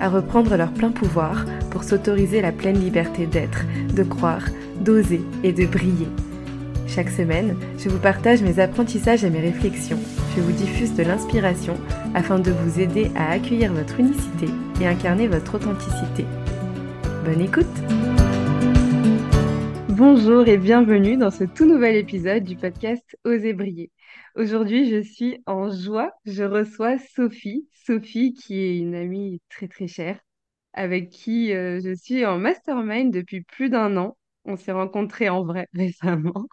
[0.00, 4.46] à reprendre leur plein pouvoir pour s'autoriser la pleine liberté d'être, de croire,
[4.80, 6.08] d'oser et de briller.
[6.86, 9.98] Chaque semaine, je vous partage mes apprentissages et mes réflexions.
[10.34, 11.74] Je vous diffuse de l'inspiration
[12.14, 14.46] afin de vous aider à accueillir votre unicité
[14.80, 16.24] et incarner votre authenticité.
[17.24, 17.66] Bonne écoute
[19.88, 23.90] Bonjour et bienvenue dans ce tout nouvel épisode du podcast Oser briller.
[24.38, 26.12] Aujourd'hui, je suis en joie.
[26.24, 27.68] Je reçois Sophie.
[27.72, 30.20] Sophie qui est une amie très très chère
[30.74, 34.16] avec qui euh, je suis en mastermind depuis plus d'un an.
[34.44, 36.46] On s'est rencontrés en vrai récemment.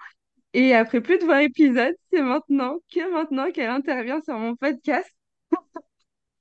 [0.53, 5.11] Et après plus de 20 épisodes, c'est maintenant que maintenant qu'elle intervient sur mon podcast.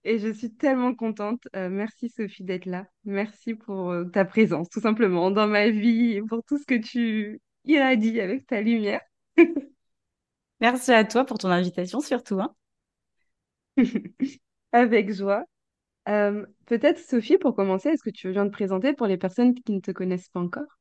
[0.04, 1.42] Et je suis tellement contente.
[1.56, 2.86] Euh, merci Sophie d'être là.
[3.04, 7.42] Merci pour euh, ta présence, tout simplement, dans ma vie pour tout ce que tu
[7.66, 9.02] irradies avec ta lumière.
[10.64, 12.40] Merci à toi pour ton invitation surtout.
[12.40, 12.54] Hein.
[14.72, 15.44] Avec joie.
[16.08, 19.54] Euh, peut-être Sophie, pour commencer, est-ce que tu veux bien te présenter pour les personnes
[19.54, 20.78] qui ne te connaissent pas encore?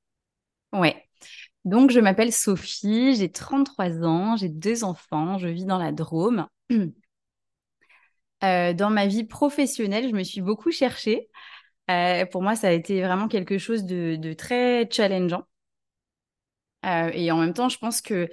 [0.72, 0.96] Ouais.
[1.66, 6.48] Donc, je m'appelle Sophie, j'ai 33 ans, j'ai deux enfants, je vis dans la Drôme.
[8.44, 11.30] Euh, dans ma vie professionnelle, je me suis beaucoup cherchée.
[11.90, 15.46] Euh, pour moi, ça a été vraiment quelque chose de, très challengeant.
[16.84, 18.28] et en même temps, je pense que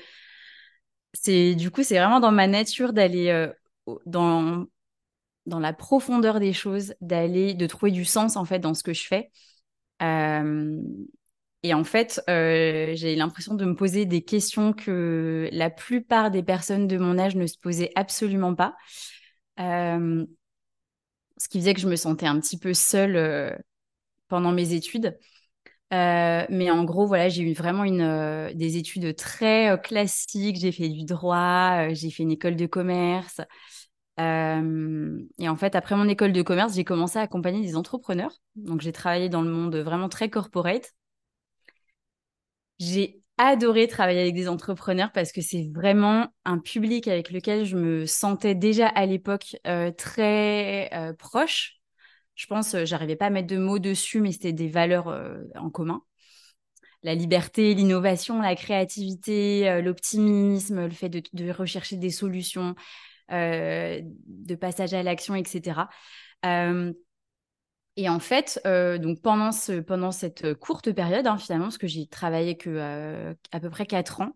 [1.12, 3.48] c'est du coup, c'est vraiment dans ma nature d'aller
[4.06, 4.66] dans
[5.46, 8.92] dans la profondeur des choses, d'aller, de trouver du sens en fait dans ce que
[8.92, 9.30] je fais.
[10.02, 10.80] Euh,
[11.62, 16.42] et en fait, euh, j'ai l'impression de me poser des questions que la plupart des
[16.42, 18.76] personnes de mon âge ne se posaient absolument pas.
[19.58, 20.24] Euh,
[21.36, 23.58] ce qui faisait que je me sentais un petit peu seule
[24.28, 25.18] pendant mes études.
[25.90, 30.56] Mais en gros, voilà, j'ai eu vraiment une, des études très classiques.
[30.56, 33.40] J'ai fait du droit, j'ai fait une école de commerce.
[34.20, 38.32] Euh, et en fait, après mon école de commerce, j'ai commencé à accompagner des entrepreneurs.
[38.56, 40.92] Donc, j'ai travaillé dans le monde vraiment très corporate.
[42.78, 47.76] J'ai adoré travailler avec des entrepreneurs parce que c'est vraiment un public avec lequel je
[47.76, 51.79] me sentais déjà à l'époque euh, très euh, proche.
[52.40, 55.14] Je pense, j'arrivais pas à mettre de mots dessus, mais c'était des valeurs
[55.56, 56.02] en commun.
[57.02, 62.74] La liberté, l'innovation, la créativité, l'optimisme, le fait de, rechercher des solutions,
[63.30, 65.82] euh, de passage à l'action, etc.
[66.46, 66.94] Euh,
[67.96, 71.86] et en fait, euh, donc pendant, ce, pendant cette courte période, hein, finalement, parce que
[71.86, 74.32] j'ai travaillé que à peu près quatre ans,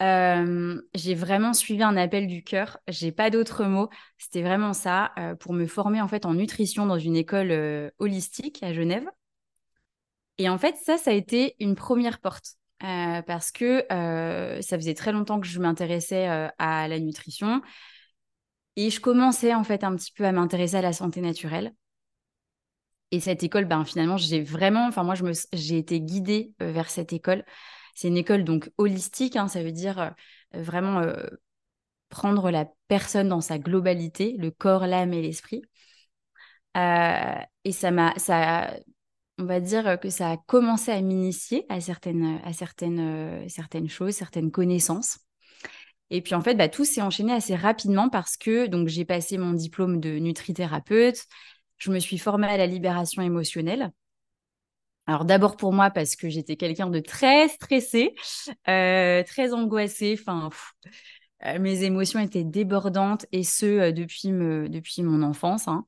[0.00, 2.78] j'ai vraiment suivi un appel du cœur.
[2.88, 3.88] J'ai pas d'autres mots.
[4.18, 8.72] C'était vraiment ça pour me former en fait en nutrition dans une école holistique à
[8.72, 9.08] Genève.
[10.38, 12.56] Et en fait, ça, ça a été une première porte.
[12.80, 16.26] parce que ça faisait très longtemps que je m'intéressais
[16.58, 17.62] à la nutrition.
[18.76, 21.72] Et je commençais en fait un petit peu à m'intéresser à la santé naturelle.
[23.10, 25.14] Et cette école, ben, finalement, j'ai vraiment, enfin moi,
[25.52, 27.44] j'ai été guidée vers cette école.
[27.94, 30.10] C'est une école donc holistique, hein, ça veut dire euh,
[30.62, 31.14] vraiment euh,
[32.08, 35.62] prendre la personne dans sa globalité, le corps, l'âme et l'esprit.
[36.76, 38.74] et ça m'a, ça,
[39.38, 44.14] on va dire que ça a commencé à m'initier à certaines, à certaines, certaines choses,
[44.14, 45.18] certaines connaissances.
[46.10, 49.38] Et puis en fait, bah, tout s'est enchaîné assez rapidement parce que donc j'ai passé
[49.38, 51.24] mon diplôme de nutrithérapeute,
[51.78, 53.90] je me suis formée à la libération émotionnelle.
[55.06, 58.14] Alors d'abord pour moi parce que j'étais quelqu'un de très stressé,
[58.68, 60.16] euh, très angoissé.
[60.18, 60.48] Enfin,
[61.44, 65.68] euh, mes émotions étaient débordantes et ce euh, depuis depuis mon enfance.
[65.68, 65.86] Hein.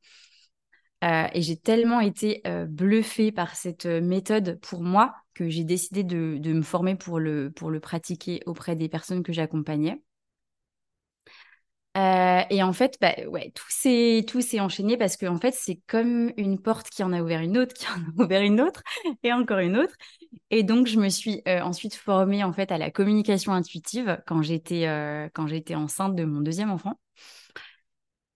[1.03, 6.53] et j'ai tellement été bluffée par cette méthode pour moi que j'ai décidé de, de,
[6.53, 10.01] me former pour le, pour le pratiquer auprès des personnes que j'accompagnais.
[11.97, 15.53] Euh, et en fait, bah, ouais, tout s'est tout s'est enchaîné parce que en fait,
[15.54, 18.60] c'est comme une porte qui en a ouvert une autre, qui en a ouvert une
[18.60, 18.83] autre,
[19.22, 19.95] et encore une autre.
[20.51, 24.43] Et donc, je me suis euh, ensuite formée en fait à la communication intuitive quand
[24.43, 26.98] j'étais euh, quand j'étais enceinte de mon deuxième enfant.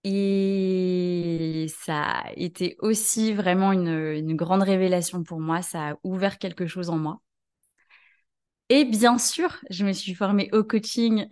[0.03, 5.61] Et ça a été aussi vraiment une, une grande révélation pour moi.
[5.61, 7.21] Ça a ouvert quelque chose en moi.
[8.69, 11.27] Et bien sûr, je me suis formée au coaching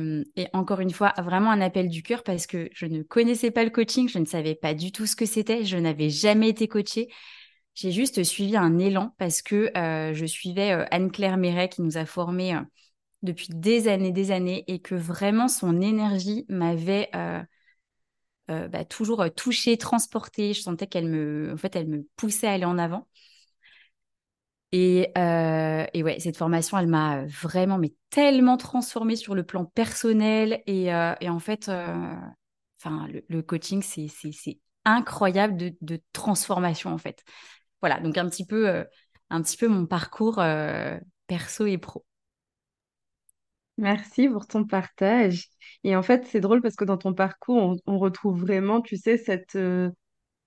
[0.00, 3.50] euh, et encore une fois, vraiment un appel du cœur parce que je ne connaissais
[3.50, 6.48] pas le coaching, je ne savais pas du tout ce que c'était, je n'avais jamais
[6.48, 7.08] été coachée.
[7.74, 12.58] j'ai juste suivi un élan parce que je suivais Anne-Claire Méret qui nous a formés
[13.22, 17.10] depuis des années, des années, et que vraiment son énergie m'avait
[18.48, 20.52] bah, toujours touchée, transportée.
[20.52, 23.08] Je sentais qu'elle me, en fait, elle me poussait à aller en avant.
[24.76, 30.62] Et, et ouais, cette formation, elle m'a vraiment, mais tellement transformée sur le plan personnel.
[30.66, 31.70] Et, et en fait,
[32.80, 37.22] enfin, le, coaching, c'est incroyable de, transformation, en fait.
[37.82, 38.84] Voilà, donc un petit peu,
[39.30, 40.42] un petit peu mon parcours
[41.28, 42.04] perso et pro.
[43.76, 45.48] Merci pour ton partage.
[45.82, 49.18] Et en fait, c'est drôle parce que dans ton parcours, on, retrouve vraiment, tu sais,
[49.18, 49.90] cette, euh,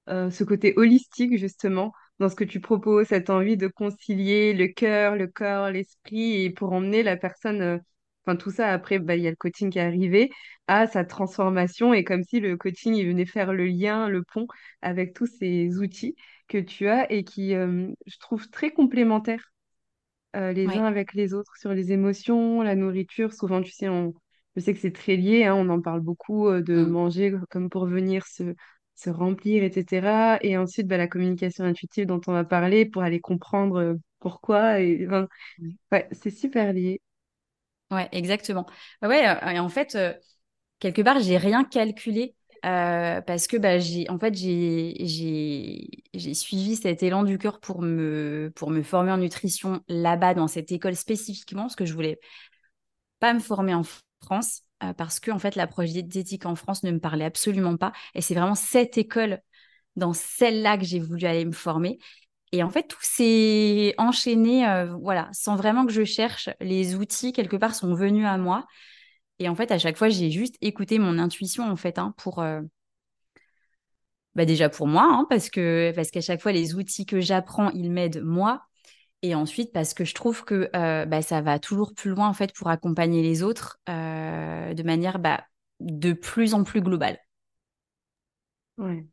[0.10, 4.68] euh, ce côté holistique, justement, dans ce que tu proposes, cette envie de concilier le
[4.68, 7.78] cœur, le corps, l'esprit, et pour emmener la personne, euh,
[8.26, 10.30] enfin tout ça, après, bah, il y a le coaching qui est arrivé,
[10.68, 14.48] à sa transformation, et comme si le coaching, il venait faire le lien, le pont
[14.82, 16.16] avec tous ces outils
[16.48, 19.52] que tu as et qui, je trouve, très complémentaires
[20.36, 23.34] euh, les uns avec les autres sur les émotions, la nourriture.
[23.34, 24.14] Souvent, tu sais, on...
[24.56, 26.92] je sais que c'est très lié, hein, on en parle beaucoup euh, de Mm.
[26.92, 28.54] manger comme pour venir se,
[28.98, 30.40] se remplir, etc.
[30.44, 34.80] Et ensuite, bah, la communication intuitive dont on va parler pour aller comprendre euh, pourquoi.
[34.82, 35.28] Et, enfin,
[35.92, 37.02] ouais, c'est super lié.
[37.92, 38.66] Ouais, exactement.
[39.02, 39.24] Bah ouais,
[39.56, 39.98] et en fait,
[40.80, 42.36] quelque part, j'ai rien calculé.
[42.64, 44.96] parce que bah, j'ai en fait j'ai
[46.34, 50.72] suivi cet élan du cœur pour me pour me former en nutrition là-bas dans cette
[50.72, 52.20] école spécifiquement parce que je voulais
[53.20, 53.84] pas me former en
[54.22, 54.64] France
[54.98, 58.36] parce que en fait l'approche diététique en France ne me parlait absolument pas et c'est
[58.36, 59.42] vraiment cette école
[59.96, 61.98] dans celle-là que j'ai voulu aller me former
[62.52, 64.66] et en fait tout s'est enchaîné
[65.02, 68.66] voilà sans vraiment que je cherche les outils quelque part sont venus à moi
[69.40, 72.40] et en fait, à chaque fois, j'ai juste écouté mon intuition, en fait, hein, pour.
[72.40, 72.62] Euh,
[74.36, 77.72] bah déjà pour moi, hein, parce que parce qu'à chaque fois, les outils que j'apprends,
[77.72, 78.67] ils m'aident moi.
[79.24, 82.34] Et ensuite, parce que je trouve que euh, bah, ça va toujours plus loin, en
[82.34, 85.44] fait, pour accompagner les autres euh, de manière bah,
[85.80, 87.18] de plus en plus globale.
[88.78, 89.06] Ouais.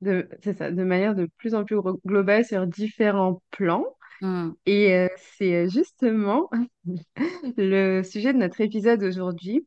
[0.00, 1.76] De, c'est ça, de manière de plus en plus
[2.06, 3.84] globale sur différents plans.
[4.22, 4.50] Mmh.
[4.66, 6.50] Et c'est justement
[7.56, 9.66] le sujet de notre épisode aujourd'hui.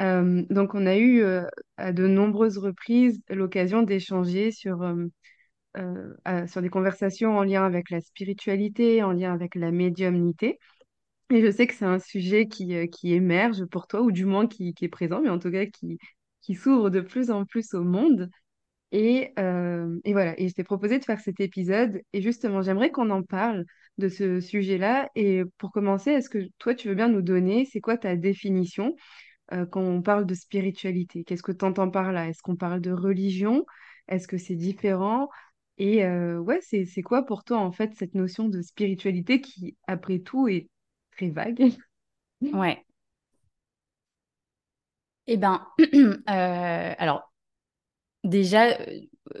[0.00, 1.46] Euh, donc, on a eu euh,
[1.76, 4.82] à de nombreuses reprises l'occasion d'échanger sur,
[5.76, 10.58] euh, euh, sur des conversations en lien avec la spiritualité, en lien avec la médiumnité.
[11.30, 14.46] Et je sais que c'est un sujet qui, qui émerge pour toi, ou du moins
[14.46, 15.98] qui, qui est présent, mais en tout cas qui,
[16.42, 18.30] qui s'ouvre de plus en plus au monde.
[18.92, 22.00] Et, et voilà, et je t'ai proposé de faire cet épisode.
[22.12, 23.64] Et justement, j'aimerais qu'on en parle
[23.98, 25.08] de ce sujet-là.
[25.14, 28.96] Et pour commencer, est-ce que toi, tu veux bien nous donner, c'est quoi ta définition
[29.52, 31.22] euh, quand on parle de spiritualité?
[31.22, 32.28] Qu'est-ce que tu entends par là?
[32.28, 33.64] Est-ce qu'on parle de religion?
[34.08, 35.28] Est-ce que c'est différent?
[35.80, 40.18] Et euh, ouais, c'est, quoi pour toi, en fait, cette notion de spiritualité qui, après
[40.18, 40.68] tout, est
[41.16, 41.72] très vague?
[42.42, 42.84] Ouais.
[45.26, 45.66] Eh ben,
[46.28, 47.32] euh, alors
[48.24, 48.76] déjà,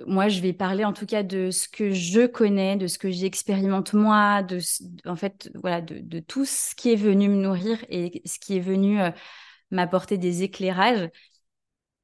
[0.06, 3.10] moi, je vais parler en tout cas de ce que je connais, de ce que
[3.10, 4.42] j'expérimente moi,
[5.06, 8.56] en fait, voilà, de, de, tout ce qui est venu me nourrir et ce qui
[8.56, 8.98] est venu
[9.70, 11.10] m'apporter des éclairages.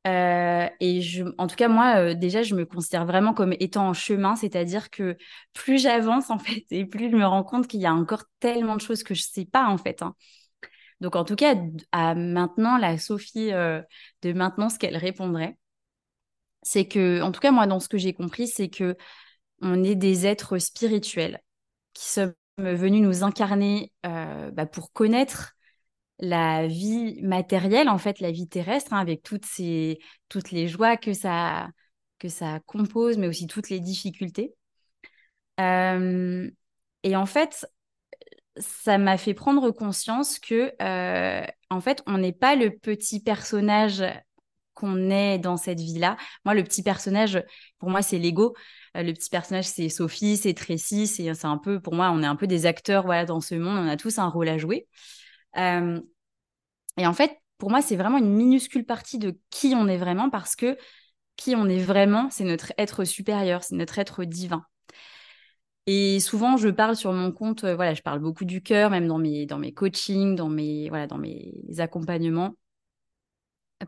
[0.07, 1.01] Euh, et
[1.39, 4.91] en tout cas, moi, euh, déjà, je me considère vraiment comme étant en chemin, c'est-à-dire
[4.91, 5.17] que
[5.53, 8.77] plus j'avance, en fait, et plus je me rends compte qu'il y a encore tellement
[8.77, 10.03] de choses que je ne sais pas, en fait.
[10.03, 10.15] Hein.
[11.01, 11.57] Donc, en tout cas,
[11.93, 13.83] à maintenant, la Sophie euh,
[14.23, 15.59] de maintenant, ce qu'elle répondrait,
[16.63, 18.97] c'est que, en tout cas, moi, dans ce que j'ai compris, c'est que
[19.63, 21.41] on est des êtres spirituels
[21.95, 25.56] qui sommes venus nous incarner bah, pour connaître
[26.19, 30.97] la vie matérielle, en fait, la vie terrestre, hein, avec toutes, ces, toutes les joies
[30.97, 31.69] que ça,
[32.19, 34.55] que ça compose, mais aussi toutes les difficultés.
[35.61, 36.51] Euh,
[37.03, 37.67] et en fait,
[38.57, 44.03] ça m'a fait prendre conscience que, euh, en fait, on n'est pas le petit personnage
[44.75, 46.17] qu'on est dans cette vie-là.
[46.45, 47.43] Moi, le petit personnage,
[47.79, 48.55] pour moi, c'est l'ego.
[48.97, 52.27] Euh, le petit personnage, c'est Sophie, c'est Tracy, c'est un peu, pour moi, on est
[52.27, 54.87] un peu des acteurs voilà, dans ce monde, on a tous un rôle à jouer.
[55.59, 56.01] Euh,
[56.99, 60.31] et en fait, pour moi, c'est vraiment une minuscule partie de qui on est vraiment
[60.31, 60.77] parce que
[61.37, 64.65] qui on est vraiment, c'est notre être supérieur, c'est notre être divin.
[65.87, 69.07] Et souvent, je parle sur mon compte, euh, voilà, je parle beaucoup du cœur, même
[69.07, 72.57] dans mes, dans mes coachings, dans mes, voilà, dans mes accompagnements.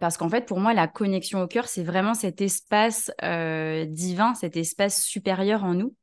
[0.00, 4.34] Parce qu'en fait, pour moi, la connexion au cœur, c'est vraiment cet espace euh, divin,
[4.34, 5.94] cet espace supérieur en nous.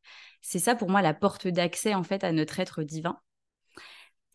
[0.41, 3.19] C'est ça, pour moi, la porte d'accès, en fait, à notre être divin.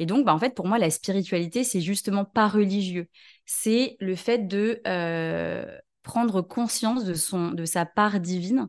[0.00, 3.08] Et donc, bah, en fait, pour moi, la spiritualité, c'est justement pas religieux.
[3.46, 5.64] C'est le fait de euh,
[6.02, 8.68] prendre conscience de, son, de sa part divine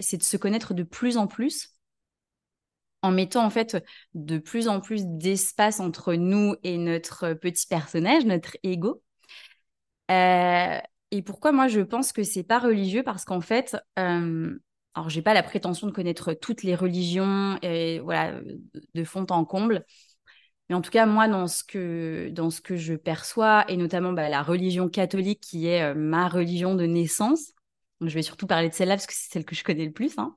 [0.00, 1.74] c'est de se connaître de plus en plus
[3.02, 3.76] en mettant en fait
[4.14, 9.02] de plus en plus d'espace entre nous et notre petit personnage, notre ego.
[10.10, 10.78] Euh,
[11.10, 13.02] et pourquoi moi je pense que c'est pas religieux?
[13.02, 14.58] Parce qu'en fait, euh,
[14.98, 17.56] alors j'ai pas la prétention de connaître toutes les religions
[18.02, 18.40] voilà
[18.94, 19.84] de fond en comble,
[20.68, 24.12] mais en tout cas moi dans ce que dans ce que je perçois et notamment
[24.12, 27.52] bah, la religion catholique qui est euh, ma religion de naissance.
[28.00, 30.18] je vais surtout parler de celle-là parce que c'est celle que je connais le plus.
[30.18, 30.34] Hein.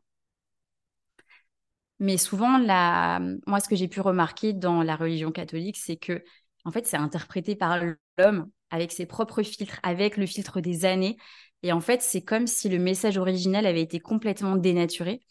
[1.98, 3.20] Mais souvent, la...
[3.48, 6.24] moi, ce que j'ai pu remarquer dans la religion catholique, c'est que,
[6.66, 7.80] en fait, c'est interprété par
[8.18, 11.18] l'homme avec ses propres filtres, avec le filtre des années.
[11.64, 15.22] Et en fait, c'est comme si le message original avait été complètement dénaturé.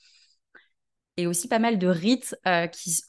[1.17, 3.03] Et aussi pas mal de rites euh, qui,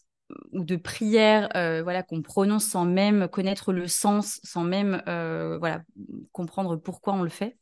[0.51, 5.57] ou de prières euh, voilà, qu'on prononce sans même connaître le sens, sans même euh,
[5.59, 5.83] voilà,
[6.31, 7.57] comprendre pourquoi on le fait.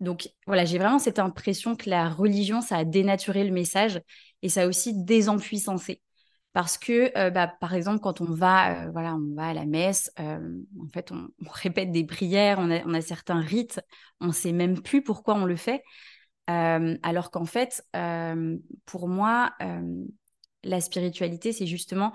[0.00, 4.00] Donc voilà, j'ai vraiment cette impression que la religion, ça a dénaturé le message
[4.42, 6.02] et ça a aussi désempuissancé.
[6.54, 9.66] Parce que, euh, bah, par exemple, quand on va, euh, voilà, on va à la
[9.66, 10.38] messe, euh,
[10.80, 13.80] en fait, on, répète des prières, on a, certains rites,
[14.20, 15.82] on sait même plus pourquoi on le fait.
[16.46, 17.82] alors qu'en fait,
[18.86, 19.52] pour moi,
[20.62, 22.12] la spiritualité, c'est justement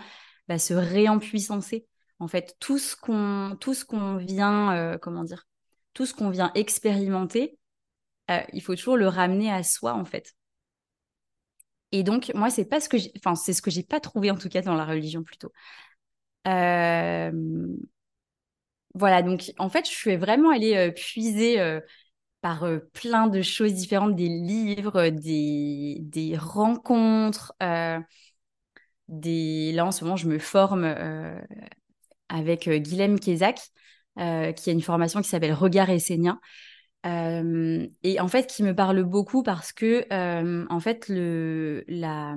[0.48, 1.86] bah, se réempuissancer.
[2.20, 5.48] En fait, tout ce qu'on, tout ce qu'on vient, comment dire,
[5.94, 7.58] tout ce qu'on vient expérimenter,
[8.54, 10.34] il faut toujours le ramener à soi, en fait.
[11.92, 14.32] Et donc, moi, c'est pas ce que j'ai, enfin, c'est ce que j'ai pas trouvé,
[14.32, 15.52] en tout cas, dans la religion, plutôt.
[16.48, 17.32] Euh,
[18.96, 21.58] voilà, donc, en fait, je suis vraiment allée euh, puiser
[22.42, 27.54] par plein de choses différentes, des livres, des, des rencontres,
[29.08, 29.72] des...
[29.74, 30.86] Là, en ce moment, je me forme
[32.30, 33.60] avec Guilhem Kézac,
[34.18, 34.22] qui
[34.70, 36.40] a une formation qui s'appelle Regard essénien.
[37.04, 40.06] Et en fait, qui me parle beaucoup parce que,
[40.70, 41.06] en fait,
[41.88, 42.36] la,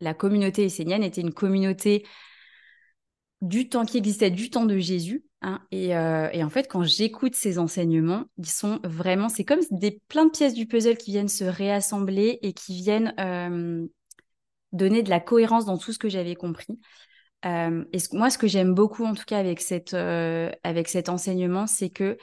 [0.00, 2.06] la communauté essénienne était une communauté
[3.42, 5.24] du temps qui existait du temps de Jésus.
[5.42, 10.00] Hein, et, et, en fait, quand j'écoute ces enseignements, ils sont vraiment, c'est comme des
[10.08, 13.14] plein de pièces du puzzle qui viennent se réassembler et qui viennent
[14.72, 16.78] donner de la cohérence dans tout ce que j'avais compris.
[17.44, 21.90] et moi, ce que j'aime beaucoup, en tout cas, avec, cette, avec cet enseignement, c'est
[21.90, 22.18] que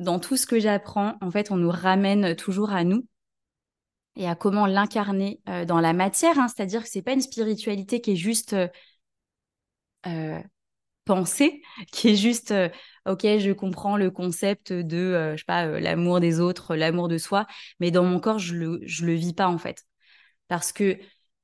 [0.00, 3.06] dans tout ce que j'apprends, en fait, on nous ramène toujours à nous
[4.16, 6.38] et à comment l'incarner euh, dans la matière.
[6.38, 6.48] Hein.
[6.48, 8.68] C'est-à-dire que c'est pas une spiritualité qui est juste euh,
[10.06, 10.40] euh
[11.06, 12.54] pensée, qui est juste
[13.06, 17.46] ok, je comprends le concept de l'amour des autres, l'amour de soi,
[17.80, 19.84] mais dans mon corps je le je le vis pas en fait
[20.50, 20.98] parce que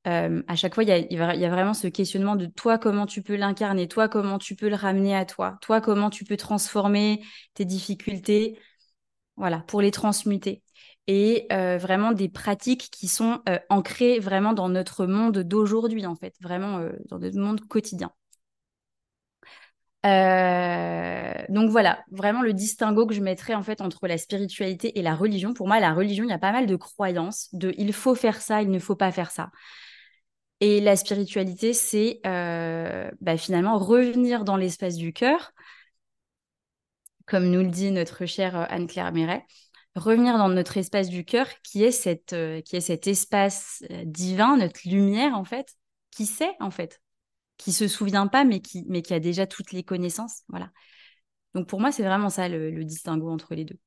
[0.07, 3.87] à chaque fois, il y a, vraiment ce questionnement de toi, comment tu peux l'incarner,
[3.87, 7.21] toi, comment tu peux le ramener à toi, toi, comment tu peux transformer
[7.55, 8.57] tes difficultés,
[9.35, 10.63] voilà, pour les transmuter.
[11.07, 16.15] Et euh, vraiment des pratiques qui sont euh, ancrées vraiment dans notre monde d'aujourd'hui, en
[16.15, 18.11] fait, vraiment euh, dans notre monde quotidien.
[21.49, 25.15] donc voilà, vraiment le distinguo que je mettrais en fait entre la spiritualité et la
[25.15, 25.53] religion.
[25.53, 28.41] Pour moi, la religion, il y a pas mal de croyances de il faut faire
[28.41, 29.49] ça, il ne faut pas faire ça.
[30.59, 35.51] Et la spiritualité, c'est euh, bah, finalement revenir dans l'espace du cœur,
[37.25, 39.45] comme nous le dit notre chère euh, Anne-Claire Méret,
[39.95, 44.57] revenir dans notre espace du cœur qui est, cette, euh, qui est cet espace divin,
[44.57, 45.75] notre lumière en fait,
[46.09, 47.01] qui sait en fait,
[47.57, 50.41] qui se souvient pas mais qui, mais qui a déjà toutes les connaissances.
[50.47, 50.71] Voilà.
[51.53, 53.79] Donc pour moi, c'est vraiment ça le, distinguo entre les deux.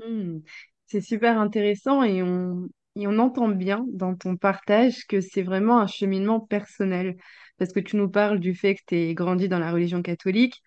[0.00, 0.40] Mmh.
[0.86, 5.80] C'est super intéressant et on, et on entend bien dans ton partage que c'est vraiment
[5.80, 7.16] un cheminement personnel,
[7.58, 10.62] parce que tu nous parles du fait que tu es grandi dans la religion catholique,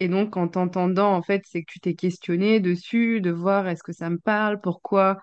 [0.00, 3.82] et donc en t'entendant, en fait, c'est que tu t'es questionné dessus, de voir est-ce
[3.82, 5.18] que ça me parle, pourquoi,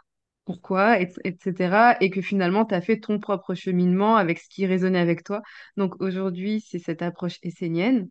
[0.45, 1.97] pourquoi, etc.
[1.99, 5.41] Et que finalement, tu as fait ton propre cheminement avec ce qui résonnait avec toi.
[5.77, 8.07] Donc aujourd'hui, c'est cette approche essénienne.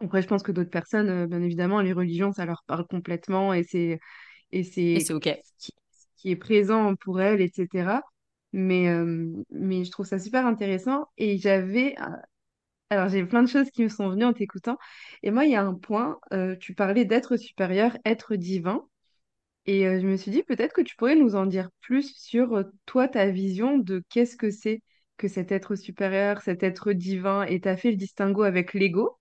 [0.00, 3.54] Après, je pense que d'autres personnes, euh, bien évidemment, les religions, ça leur parle complètement
[3.54, 3.98] et c'est
[4.52, 5.28] et c'est OK
[6.24, 8.02] qui est présent pour elle, etc.
[8.52, 11.06] Mais, euh, mais je trouve ça super intéressant.
[11.18, 11.94] Et j'avais.
[12.00, 12.04] Euh,
[12.90, 14.78] alors, j'ai plein de choses qui me sont venues en t'écoutant.
[15.22, 18.86] Et moi, il y a un point, euh, tu parlais d'être supérieur, être divin.
[19.66, 23.08] Et je me suis dit, peut-être que tu pourrais nous en dire plus sur toi,
[23.08, 24.82] ta vision de qu'est-ce que c'est
[25.16, 29.18] que cet être supérieur, cet être divin, et tu as fait le distinguo avec l'ego.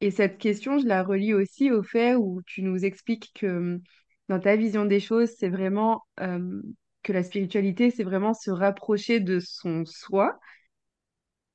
[0.00, 3.80] Et cette question, je la relie aussi au fait où tu nous expliques que
[4.28, 6.62] dans ta vision des choses, c'est vraiment euh,
[7.02, 10.38] que la spiritualité, c'est vraiment se rapprocher de son soi.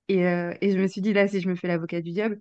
[0.08, 2.40] Et, euh, et, je me suis dit, là, si je me fais l'avocat du diable,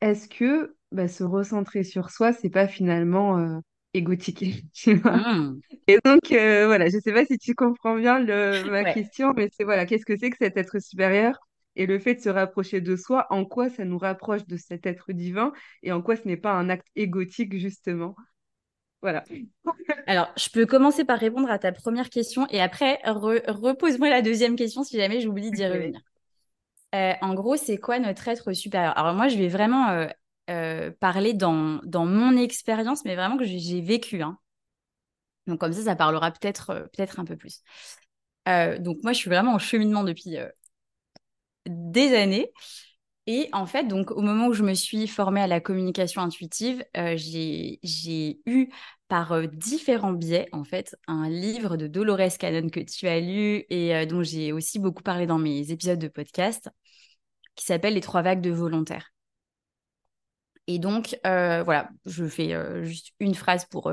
[0.00, 3.58] est-ce que bah, se recentrer sur soi, c'est pas finalement euh,
[3.94, 4.64] égotique?
[4.86, 5.58] Mmh.
[5.86, 8.20] Et donc, euh, voilà, je ne sais pas si tu comprends bien
[8.64, 11.38] ma question, mais c'est voilà, qu'est-ce que c'est que cet être supérieur?
[11.76, 14.86] Et le fait de se rapprocher de soi, en quoi ça nous rapproche de cet
[14.86, 15.52] être divin?
[15.82, 18.16] Et en quoi ce n'est pas un acte égotique, justement?
[19.02, 19.24] Voilà.
[20.06, 24.56] Alors, je peux commencer par répondre à ta première question et après, repose-moi la deuxième
[24.56, 26.00] question si jamais j'oublie d'y revenir.
[26.94, 28.96] Euh, en gros, c'est quoi notre être supérieur?
[28.98, 30.06] Alors moi, je vais vraiment euh,
[30.50, 34.22] euh, parler dans, dans mon expérience, mais vraiment que j'ai vécu.
[34.22, 34.38] Hein.
[35.46, 37.62] Donc comme ça, ça parlera peut-être peut-être un peu plus.
[38.46, 40.36] donc moi, je suis vraiment en cheminement depuis
[41.66, 42.52] des années.
[43.26, 46.84] Et en fait, donc au moment où je me suis formée à la communication intuitive,
[47.14, 48.68] j'ai eu
[49.08, 54.06] par différents biais, en fait, un livre de Dolores Cannon que tu as lu et
[54.06, 56.70] dont j'ai aussi beaucoup parlé dans mes épisodes de podcast,
[57.54, 59.12] qui s'appelle Les trois vagues de volontaires.
[60.66, 63.92] Et donc, voilà, je fais juste une phrase pour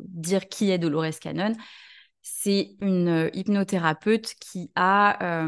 [0.00, 1.54] dire qui est Dolores Cannon.
[2.22, 5.46] C'est une hypnothérapeute qui a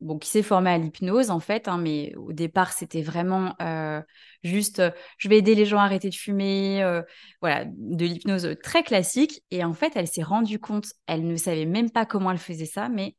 [0.00, 4.00] bon, qui s'est formée à l'hypnose en fait, hein, mais au départ c'était vraiment euh,
[4.42, 7.02] juste euh, je vais aider les gens à arrêter de fumer, euh,
[7.40, 9.42] voilà, de l'hypnose très classique.
[9.50, 12.66] Et en fait, elle s'est rendue compte, elle ne savait même pas comment elle faisait
[12.66, 13.16] ça, mais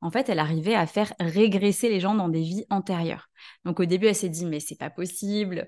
[0.00, 3.28] en fait, elle arrivait à faire régresser les gens dans des vies antérieures.
[3.64, 5.66] Donc au début, elle s'est dit mais c'est pas possible.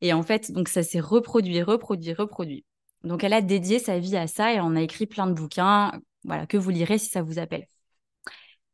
[0.00, 2.64] Et en fait, donc ça s'est reproduit, reproduit, reproduit.
[3.04, 5.92] Donc elle a dédié sa vie à ça et on a écrit plein de bouquins,
[6.24, 7.66] voilà, que vous lirez si ça vous appelle.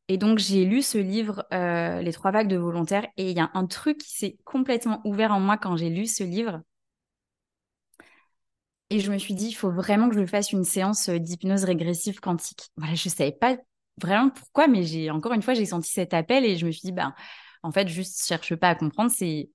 [0.09, 3.41] Et donc, j'ai lu ce livre, euh, Les trois vagues de volontaires, et il y
[3.41, 6.63] a un truc qui s'est complètement ouvert en moi quand j'ai lu ce livre.
[8.91, 11.65] Et je me suis dit, il faut vraiment que je fasse une séance euh, d'hypnose
[11.65, 12.71] régressive quantique.
[12.77, 13.57] Voilà, je ne savais pas
[14.01, 16.83] vraiment pourquoi, mais j'ai encore une fois, j'ai senti cet appel et je me suis
[16.83, 17.15] dit, ben,
[17.63, 19.51] en fait, juste cherche pas à comprendre, c'est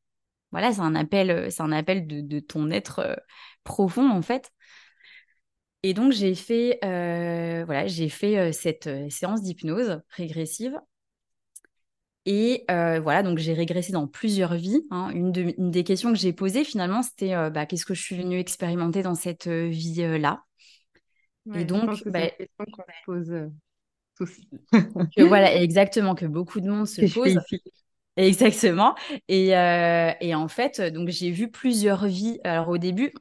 [0.52, 3.22] voilà, c'est un appel, euh, c'est un appel de, de ton être
[3.64, 4.52] profond en fait.
[5.86, 10.80] Et donc, j'ai fait, euh, voilà, j'ai fait euh, cette euh, séance d'hypnose régressive.
[12.26, 14.88] Et voilà, donc j'ai régressé dans plusieurs vies.
[14.92, 15.10] Hein.
[15.10, 19.04] Une, des questions que j'ai posées, finalement, c'était bah, qu'est-ce que je suis venue expérimenter
[19.04, 20.42] dans cette vie-là?
[21.54, 23.34] Et donc, c'est bah, une question qu'on pose
[24.16, 24.40] tous.
[25.18, 27.38] voilà, exactement, que beaucoup de monde se pose.
[28.16, 28.96] Exactement.
[29.28, 32.40] Et, et, en fait, donc j'ai vu plusieurs vies.
[32.46, 33.12] Alors au début,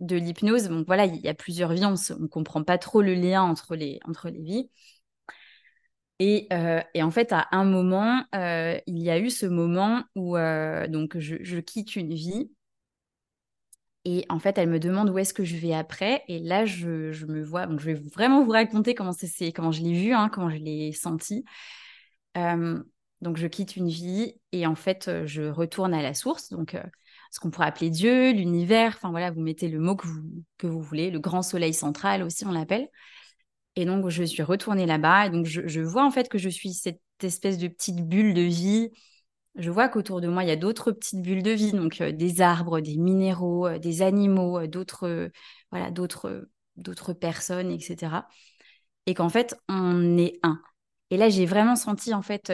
[0.00, 0.68] de l'hypnose.
[0.68, 3.76] Donc voilà, il y a plusieurs vies, on ne comprend pas trop le lien entre
[3.76, 4.70] les, entre les vies.
[6.18, 10.36] Et, euh, en fait, à un moment, euh, il y a eu ce moment où
[10.36, 12.50] euh, donc je, quitte une vie.
[14.04, 16.22] Et en fait, elle me demande où est-ce que je vais après.
[16.28, 17.66] Et là, je, me vois.
[17.66, 20.56] Donc, je vais vraiment vous raconter comment, c'est, comment je l'ai vu, hein, comment je
[20.58, 21.44] l'ai senti.
[22.34, 26.50] donc, je quitte une vie et en fait, je retourne à la source.
[26.50, 26.76] Donc,
[27.30, 30.22] ce qu'on pourrait appeler Dieu, l'univers, enfin voilà, vous mettez le mot que vous,
[30.58, 32.88] que vous voulez, le grand soleil central aussi, on l'appelle.
[33.76, 36.72] Et donc, je suis retournée là-bas, et donc je, vois en fait que je suis
[36.72, 38.90] cette espèce de petite bulle de vie.
[39.56, 42.12] Je vois qu'autour de moi, il y a d'autres petites bulles de vie, donc euh,
[42.12, 45.30] des arbres, des minéraux, euh, des animaux, euh, d'autres
[45.70, 48.28] voilà, d'autres d'autres personnes, etc.
[49.06, 50.60] Et qu'en fait, on est un.
[51.10, 52.52] Et là, j'ai vraiment senti en fait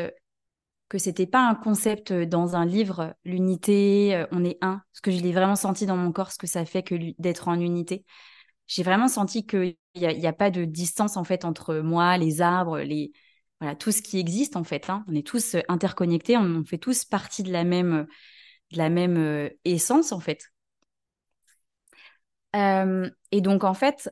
[0.92, 5.00] que c'était pas un concept euh, dans un livre, l'unité, euh, on est un, parce
[5.00, 7.58] que je l'ai vraiment senti dans mon corps, ce que ça fait que d'être en
[7.58, 8.04] unité.
[8.66, 12.42] J'ai vraiment senti qu'il n'y a, a pas de distance en fait entre moi, les
[12.42, 13.10] arbres, les
[13.58, 14.90] voilà tout ce qui existe en fait.
[14.90, 15.02] Hein.
[15.08, 18.06] On est tous euh, interconnectés, on, fait tous partie de la même
[18.72, 20.52] de la même essence en fait.
[22.54, 24.10] et donc en fait,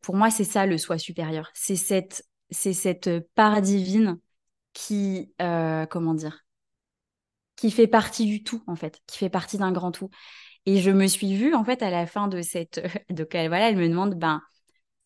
[0.00, 4.18] pour moi c'est ça le soi supérieur, c'est cette c'est cette part divine
[4.78, 6.44] qui, euh, comment dire,
[7.56, 10.08] qui fait partie du tout, en fait, qui fait partie d'un grand tout.
[10.66, 12.80] Et je me suis vue, en fait, à la fin de cette...
[13.10, 14.40] Donc, elle, voilà, elle me demande, ben,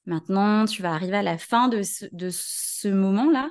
[0.04, 3.50] maintenant, tu vas arriver à la fin de ce, de ce moment-là.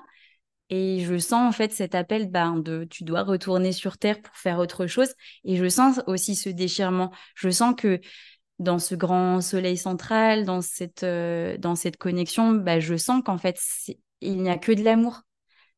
[0.70, 4.36] Et je sens, en fait, cet appel, ben, de tu dois retourner sur Terre pour
[4.36, 5.14] faire autre chose.
[5.44, 7.12] Et je sens aussi ce déchirement.
[7.34, 8.00] Je sens que
[8.60, 13.40] dans ce grand soleil central, dans cette, euh, dans cette connexion, ben, je sens qu'en
[13.40, 13.60] fait,
[14.22, 15.24] il n'y a que de l'amour.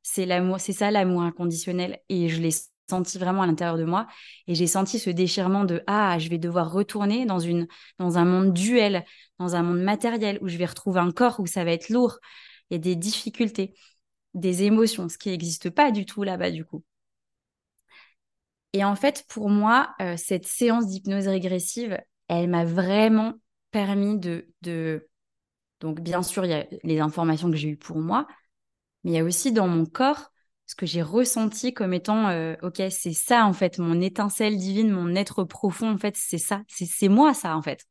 [0.03, 1.99] C'est l'amour, c'est ça l'amour inconditionnel.
[2.09, 2.51] Et je l'ai
[2.89, 4.07] senti vraiment à l'intérieur de moi.
[4.47, 7.67] Et j'ai senti ce déchirement de ah, je vais devoir retourner dans une
[7.99, 9.05] dans un monde duel,
[9.39, 12.19] dans un monde matériel où je vais retrouver un corps où ça va être lourd.
[12.69, 13.73] Il y a des difficultés,
[14.33, 16.83] des émotions, ce qui n'existe pas du tout là-bas du coup.
[18.73, 23.33] Et en fait, pour moi, euh, cette séance d'hypnose régressive, elle m'a vraiment
[23.71, 25.07] permis de, de...
[25.79, 28.27] Donc, bien sûr, il y a les informations que j'ai eues pour moi,
[29.03, 30.31] mais il y a aussi dans mon corps
[30.65, 34.89] ce que j'ai ressenti comme étant, euh, ok, c'est ça en fait, mon étincelle divine,
[34.91, 37.85] mon être profond, en fait, c'est ça, c'est moi ça en fait.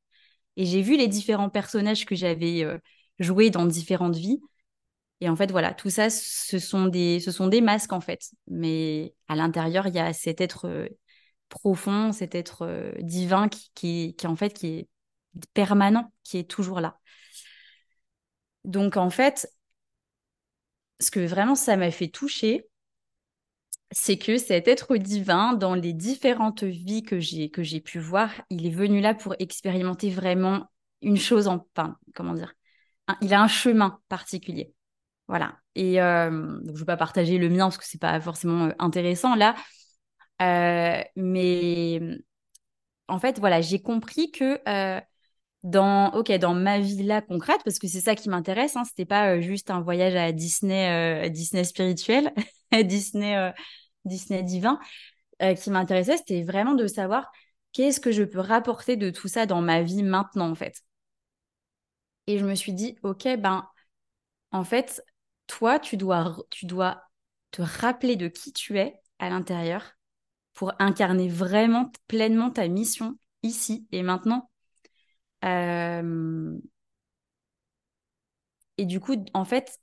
[0.57, 2.79] Et j'ai vu les différents personnages que j'avais euh,
[3.18, 4.40] joués dans différentes vies.
[5.20, 8.20] Et en fait, voilà, tout ça, ce sont des, ce sont des masques, en fait.
[8.48, 10.88] Mais à l'intérieur, il y a cet être euh,
[11.48, 14.88] profond, cet être euh, divin qui, qui, qui, en fait, qui est
[15.55, 16.98] permanent, qui est toujours là.
[18.64, 19.48] Donc, en fait,
[21.03, 22.67] ce que vraiment ça m'a fait toucher,
[23.91, 28.31] c'est que cet être divin, dans les différentes vies que j'ai que j'ai pu voir,
[28.51, 30.67] il est venu là pour expérimenter vraiment
[31.03, 32.55] une chose en, enfin, comment dire,
[33.21, 34.75] il a un chemin particulier,
[35.29, 35.59] voilà.
[35.75, 36.31] Et euh,
[36.62, 39.55] donc je vais pas partager le mien parce que c'est pas forcément euh, intéressant là,
[40.43, 42.01] euh, mais
[43.09, 44.61] en fait voilà, j'ai compris que
[45.62, 49.05] dans, ok, dans ma vie là concrète, parce que c'est ça qui m'intéresse, hein, c'était
[49.05, 52.33] pas juste un voyage à Disney, Disney spirituel,
[52.72, 53.53] Disney
[54.05, 54.79] Disney divin,
[55.42, 57.31] euh, qui m'intéressait, c'était vraiment de savoir
[57.72, 60.83] qu'est-ce que je peux rapporter de tout ça dans ma vie maintenant, en fait.
[62.27, 63.68] Et je me suis dit, ok, ben,
[64.53, 65.03] en fait,
[65.46, 67.03] toi, tu dois, tu dois
[67.51, 69.92] te rappeler de qui tu es à l'intérieur
[70.55, 74.52] pour incarner vraiment pleinement ta mission ici et maintenant.
[75.43, 76.03] Et
[78.87, 79.79] du coup, en fait,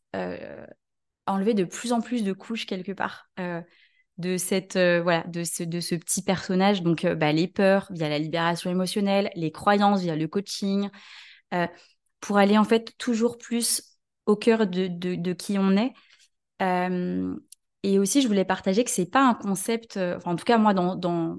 [1.28, 3.30] enlever de plus en plus de couches quelque part
[4.17, 6.84] de cette voilà de ce, de ce petit personnage.
[6.84, 10.89] Donc bah, les peurs via la libération émotionnelle les croyances via le coaching
[12.19, 13.84] pour aller en fait toujours plus
[14.26, 15.93] au cœur de, de, qui on est.
[17.84, 20.95] Et aussi je voulais partager que c'est pas un concept en tout cas moi dans
[20.95, 21.38] dans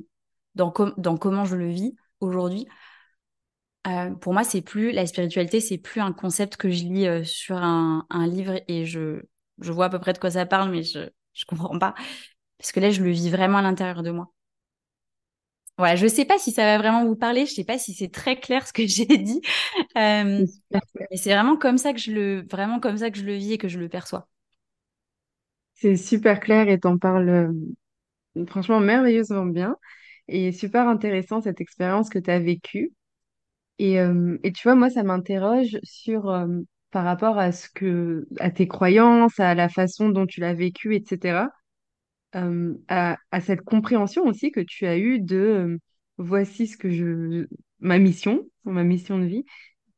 [0.54, 2.66] dans, dans comment je le vis aujourd'hui
[4.20, 8.06] pour moi c'est plus la spiritualité c'est plus un concept que je lis sur un,
[8.10, 9.22] un, livre et je
[9.60, 11.94] je vois à peu près de quoi ça parle mais je je comprends pas
[12.60, 14.30] parce que là, je le vis vraiment à l'intérieur de moi.
[15.78, 17.78] Voilà, je ne sais pas si ça va vraiment vous parler, je ne sais pas
[17.78, 19.40] si c'est très clair ce que j'ai dit,
[19.96, 23.32] euh, mais c'est vraiment comme ça que je le, vraiment comme ça que je le
[23.32, 24.28] vis et que je le perçois.
[25.72, 27.30] C'est super clair et t'en parles
[28.36, 29.78] euh, franchement merveilleusement bien
[30.28, 32.92] et super intéressant cette expérience que tu as vécue.
[33.80, 36.30] Et, euh, et, tu vois, moi, ça m'interroge sur
[36.90, 40.94] par rapport à ce que, à tes croyances, à la façon dont tu l'as vécu,
[40.94, 41.48] etc.
[42.36, 45.78] Euh, à, cette compréhension aussi que tu as eue de euh,
[46.16, 47.48] voici ce que je
[47.80, 49.44] ma mission, ma mission de vie,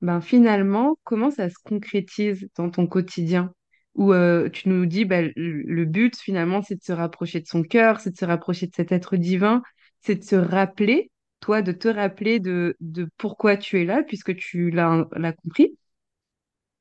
[0.01, 3.53] ben finalement, comment ça se concrétise dans ton quotidien?
[3.95, 7.63] Où euh, tu nous dis ben, le, but finalement, c'est de se rapprocher de son
[7.63, 9.63] cœur, c'est de se rapprocher de cet être divin,
[10.01, 11.11] c'est de se rappeler,
[11.43, 15.07] toi, de te rappeler de, de pourquoi tu es là, puisque tu l'as
[15.45, 15.77] compris.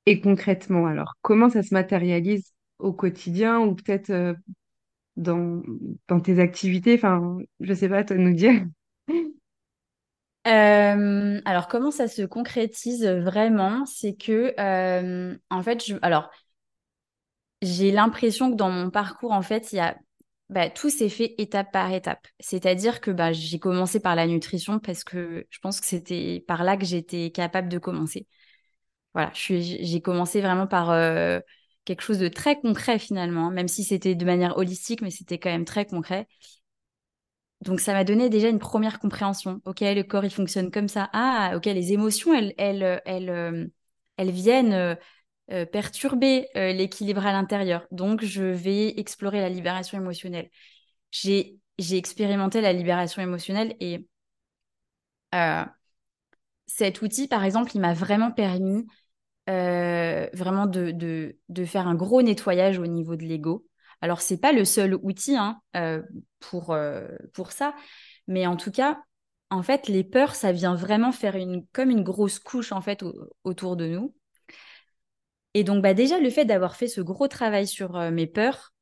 [0.06, 4.36] Et concrètement, alors, comment ça se matérialise au quotidien ou peut-être
[5.18, 5.62] dans,
[6.08, 6.96] dans tes activités?
[6.96, 8.66] Enfin, je sais pas, toi nous dire.
[10.48, 13.86] Euh, alors, comment ça se concrétise vraiment?
[13.86, 16.32] C'est que, euh, en fait, alors,
[17.62, 19.96] j'ai l'impression que dans mon parcours, en fait, il y a,
[20.52, 22.28] bah, tout s'est fait étape par étape.
[22.40, 26.64] C'est-à-dire que bah, j'ai commencé par la nutrition parce que je pense que c'était par
[26.66, 28.28] là que j'étais capable de commencer.
[29.14, 31.40] Voilà, j'ai commencé vraiment par euh,
[31.86, 35.50] quelque chose de très concret finalement, même si c'était de manière holistique, mais c'était quand
[35.52, 36.28] même très concret.
[37.62, 39.62] Donc ça m'a donné déjà une première compréhension.
[39.66, 41.10] Ok, le corps il fonctionne comme ça.
[41.14, 43.68] Ah, ok, les émotions elles elles elles, euh,
[44.18, 44.98] elles viennent
[45.52, 47.86] euh, euh, perturber l'équilibre à l'intérieur.
[47.92, 50.50] Donc je vais explorer la libération émotionnelle.
[51.12, 51.60] J'ai
[51.92, 54.08] expérimenté la libération émotionnelle et
[56.68, 58.86] cet outil par exemple il m'a vraiment permis
[59.50, 60.92] euh, vraiment de,
[61.50, 63.66] de, faire un gros nettoyage au niveau de l'ego.
[64.00, 66.02] Alors, c'est pas le seul outil hein, euh,
[66.40, 67.76] pour, euh, pour ça,
[68.28, 69.02] mais en tout cas,
[69.50, 73.04] en fait, les peurs, ça vient vraiment faire une, comme une grosse couche en fait
[73.44, 74.16] autour de nous.
[75.54, 78.74] Et donc, bah, déjà, le fait d'avoir fait ce gros travail sur mes peurs,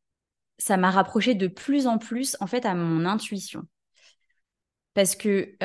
[0.58, 3.64] ça m'a rapproché de plus en plus en fait à mon intuition.
[4.94, 5.56] Parce que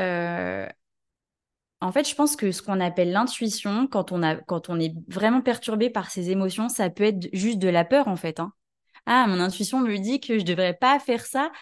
[1.85, 5.43] en fait, je pense que ce qu'on appelle l'intuition, quand on quand on est vraiment
[5.43, 8.41] perturbé par ses émotions, ça peut être juste de la peur, en fait.
[8.41, 8.53] Hein.
[9.07, 11.53] Ah, mon intuition me dit que je ne devrais pas faire ça,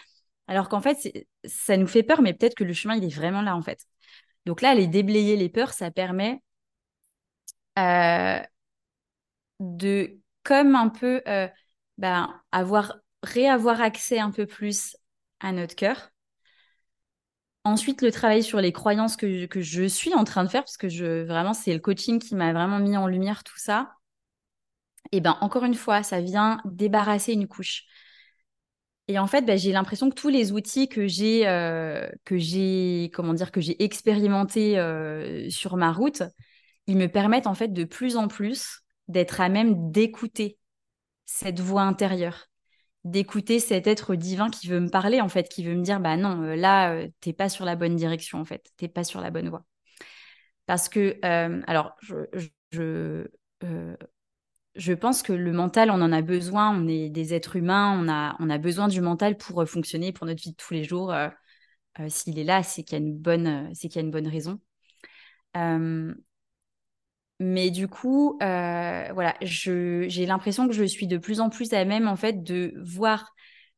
[0.47, 0.97] alors qu'en fait,
[1.45, 3.79] ça nous fait peur, mais peut-être que le chemin, il est vraiment là, en fait.
[4.45, 6.41] Donc là, aller déblayer les peurs, ça permet
[7.79, 8.39] euh,
[9.63, 11.47] de, comme un peu, euh,
[11.97, 14.97] ben, avoir, réavoir accès un peu plus
[15.39, 16.09] à notre cœur
[17.65, 20.75] Ensuite, le travail sur les croyances que, que, je suis en train de faire, parce
[20.75, 23.93] que je, vraiment, c'est le coaching qui m'a vraiment mis en lumière tout ça.
[25.11, 27.85] Et ben encore une fois, ça vient débarrasser une couche.
[29.07, 33.11] Et en fait, bah, j'ai l'impression que tous les outils que j'ai, euh, que j'ai,
[33.13, 36.23] comment dire, que j'ai expérimentés euh, sur ma route,
[36.87, 38.82] ils me permettent en fait de plus en plus
[39.13, 40.59] d'être à même d'écouter
[41.25, 42.47] cette voix intérieure,
[43.05, 46.17] d'écouter cet être divin qui veut me parler en fait, qui veut me dire bah
[46.17, 49.31] non, euh, là, t'es pas sur la bonne direction en fait, t'es pas sur la
[49.31, 49.65] bonne voie.
[50.65, 51.19] Parce que,
[51.67, 51.95] alors,
[54.75, 56.75] je, pense que le mental, on en a besoin.
[56.75, 57.97] On est des êtres humains.
[58.39, 61.11] On a, besoin du mental pour euh, fonctionner, pour notre vie de tous les jours.
[61.13, 61.29] Euh,
[61.99, 63.17] euh, s'il est là, c'est qu'il y a une
[64.11, 64.59] bonne raison.
[67.39, 72.07] Mais du coup, voilà, j'ai l'impression que je suis de plus en plus à même
[72.07, 73.33] en fait de voir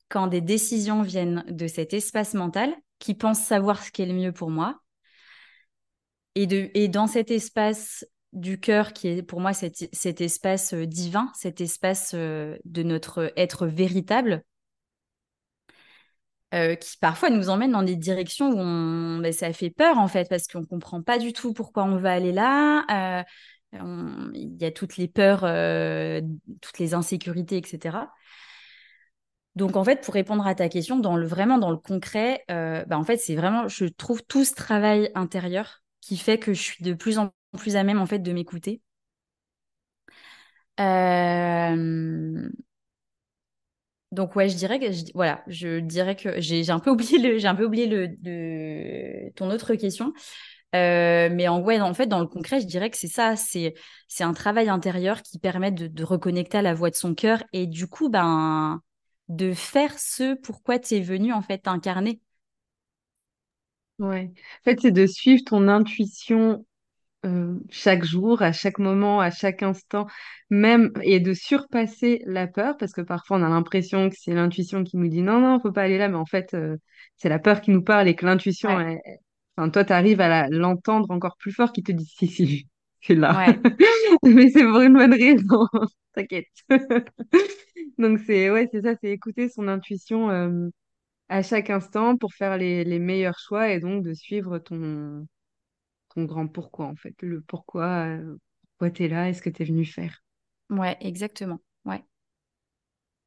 [0.10, 4.14] quand des décisions viennent de cet espace mental qui pense savoir ce qui est le
[4.14, 4.80] mieux pour moi.
[6.36, 10.86] Et, de, et dans cet espace du cœur qui est pour moi cet, espace euh,
[10.86, 14.44] divin, cet espace euh, de notre être véritable,
[16.56, 20.30] euh, qui parfois nous emmène dans des directions où ben, ça fait peur en fait,
[20.30, 23.26] parce qu'on ne comprend pas du tout pourquoi on va aller là.
[23.74, 25.42] il y a toutes les peurs,
[26.62, 27.98] toutes les insécurités, etc.
[29.56, 32.86] Donc en fait, pour répondre à ta question, dans le, vraiment dans le concret, ben,
[32.92, 36.84] en fait, c'est vraiment, je trouve tout ce travail intérieur qui fait que je suis
[36.84, 38.82] de plus en plus à même en fait de m'écouter.
[40.80, 42.50] Euh,
[44.16, 47.48] donc ouais, je dirais que voilà, je dirais que j'ai un peu oublié le j'ai
[47.48, 50.14] un peu oublié le, ton autre question.
[50.74, 53.74] Euh, mais en, ouais, en fait, dans le concret, je dirais que c'est ça, c'est
[54.20, 57.66] un travail intérieur qui permet de, de, reconnecter à la voix de son cœur et
[57.66, 58.82] du coup, ben,
[59.30, 62.20] de faire ce pourquoi tu es venu en fait incarner.
[64.00, 64.34] Ouais.
[64.34, 66.66] En fait, c'est de suivre ton intuition
[67.26, 70.08] euh, chaque jour, à chaque moment, à chaque instant,
[70.50, 74.84] même, et de surpasser la peur, parce que parfois on a l'impression que c'est l'intuition
[74.84, 76.78] qui nous dit non, non, faut pas aller là, mais en fait, euh,
[77.18, 78.70] c'est la peur qui nous parle et que l'intuition,
[79.58, 82.68] enfin, toi, tu arrives à l'entendre encore plus fort qui te dit si, si,
[83.02, 83.48] c'est là.
[84.24, 85.68] mais c'est pour une bonne raison,
[86.14, 86.48] t'inquiète.
[87.98, 90.70] Donc, c'est ouais, c'est ça, c'est écouter son intuition euh,
[91.30, 95.26] à chaque instant pour faire les, les meilleurs choix et donc de suivre ton
[96.24, 97.16] grand pourquoi, en fait.
[97.22, 98.38] Le pourquoi, euh,
[98.78, 100.24] pourquoi tu es là, est-ce que tu es venu faire.
[100.70, 101.60] Ouais, exactement.
[101.86, 102.04] Ouais.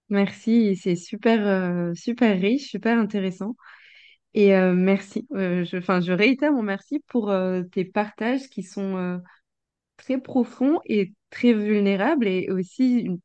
[0.08, 3.56] Merci, c'est super, euh, super riche, super intéressant.
[4.34, 7.32] Et euh, merci, je, je réitère mon merci pour
[7.72, 9.20] tes partages qui sont
[9.96, 13.20] très profonds et très vulnérables et aussi une,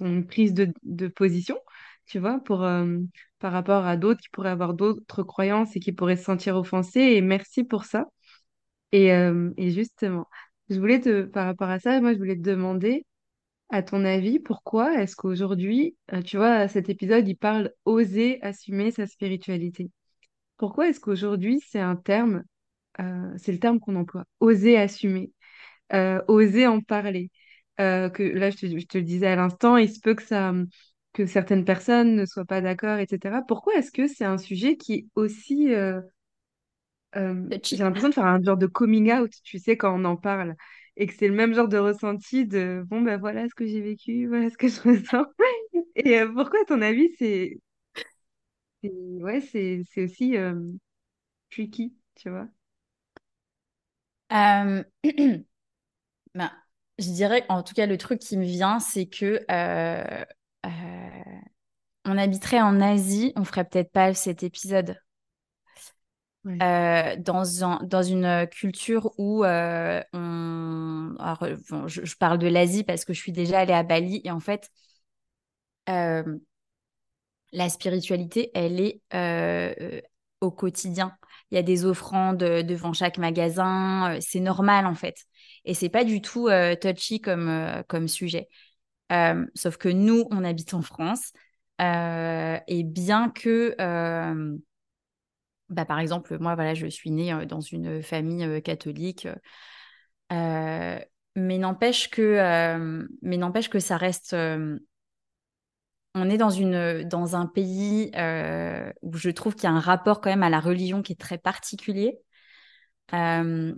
[0.00, 1.58] une prise de, de, position,
[2.06, 2.66] tu vois, pour,
[3.38, 7.00] par rapport à d'autres qui pourraient avoir d'autres croyances et qui pourraient se sentir offensés.
[7.00, 8.06] Et merci pour ça.
[8.96, 10.26] Et, euh, et justement,
[10.70, 13.04] je voulais te, par rapport à ça, moi, je voulais te demander,
[13.70, 18.92] à ton avis, pourquoi est-ce qu'aujourd'hui, euh, tu vois, cet épisode, il parle oser assumer
[18.92, 19.90] sa spiritualité.
[20.58, 22.44] Pourquoi est-ce qu'aujourd'hui, c'est un terme,
[23.00, 25.32] euh, c'est le terme qu'on emploie, oser assumer,
[26.28, 27.30] oser en parler.
[27.78, 30.54] que là, je te, je te le disais à l'instant, il se peut que ça,
[31.12, 33.42] que certaines personnes ne soient pas d'accord, etc.
[33.48, 35.68] Pourquoi est-ce que c'est un sujet qui est aussi
[37.16, 40.16] euh, j'ai l'impression de faire un genre de coming out, tu sais, quand on en
[40.16, 40.54] parle.
[40.96, 43.80] Et que c'est le même genre de ressenti de bon, ben voilà ce que j'ai
[43.82, 45.26] vécu, voilà ce que je ressens.
[45.96, 47.58] Et euh, pourquoi, à ton avis, c'est
[48.82, 50.54] ouais, c'est aussi euh,
[51.50, 52.48] tricky, tu vois?
[54.30, 54.84] ben,
[56.98, 59.44] je dirais, en tout cas, le truc qui me vient, c'est que
[62.06, 64.96] on habiterait en Asie, on ferait peut-être pas cet épisode.
[66.46, 71.14] Euh, dans, un, dans une culture où euh, on...
[71.88, 74.70] je, parle de l'Asie parce que je suis déjà allée à Bali et en fait,
[75.88, 76.38] euh,
[77.52, 79.00] la spiritualité, elle est
[80.40, 81.16] au quotidien.
[81.50, 85.24] Il y a des offrandes devant chaque magasin, c'est normal en fait.
[85.64, 86.48] Et c'est pas du tout
[86.80, 88.48] touchy comme sujet.
[89.54, 91.32] sauf que nous, on habite en France.
[91.80, 93.74] et bien que
[95.68, 99.28] bah, par exemple, moi, voilà, je suis née dans une famille catholique,
[100.30, 102.78] mais n'empêche que,
[103.22, 104.34] mais n'empêche que ça reste.
[106.14, 108.10] on est dans, une, dans un pays
[109.02, 111.20] où je trouve qu'il y a un rapport quand même à la religion qui est
[111.20, 112.18] très particulier.
[113.12, 113.76] On,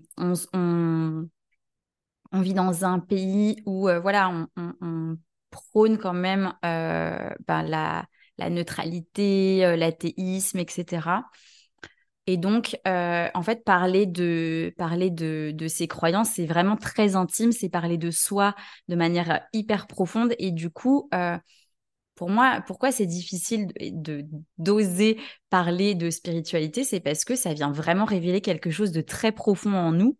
[0.53, 1.29] on,
[2.35, 5.17] vit dans un pays où voilà, on, on
[5.51, 8.07] prône quand même ben, la,
[8.39, 11.25] la neutralité, l'athéisme, etc.
[12.31, 17.17] Et donc, euh, en fait, parler de, parler de, de ses croyances, c'est vraiment très
[17.17, 18.55] intime, c'est parler de soi
[18.89, 20.35] de manière hyper profonde.
[20.39, 21.39] Et du coup, euh,
[22.17, 24.27] pour moi, pourquoi c'est difficile de
[24.59, 29.33] d'oser parler de spiritualité, c'est parce que ça vient vraiment révéler quelque chose de très
[29.33, 30.19] profond en nous.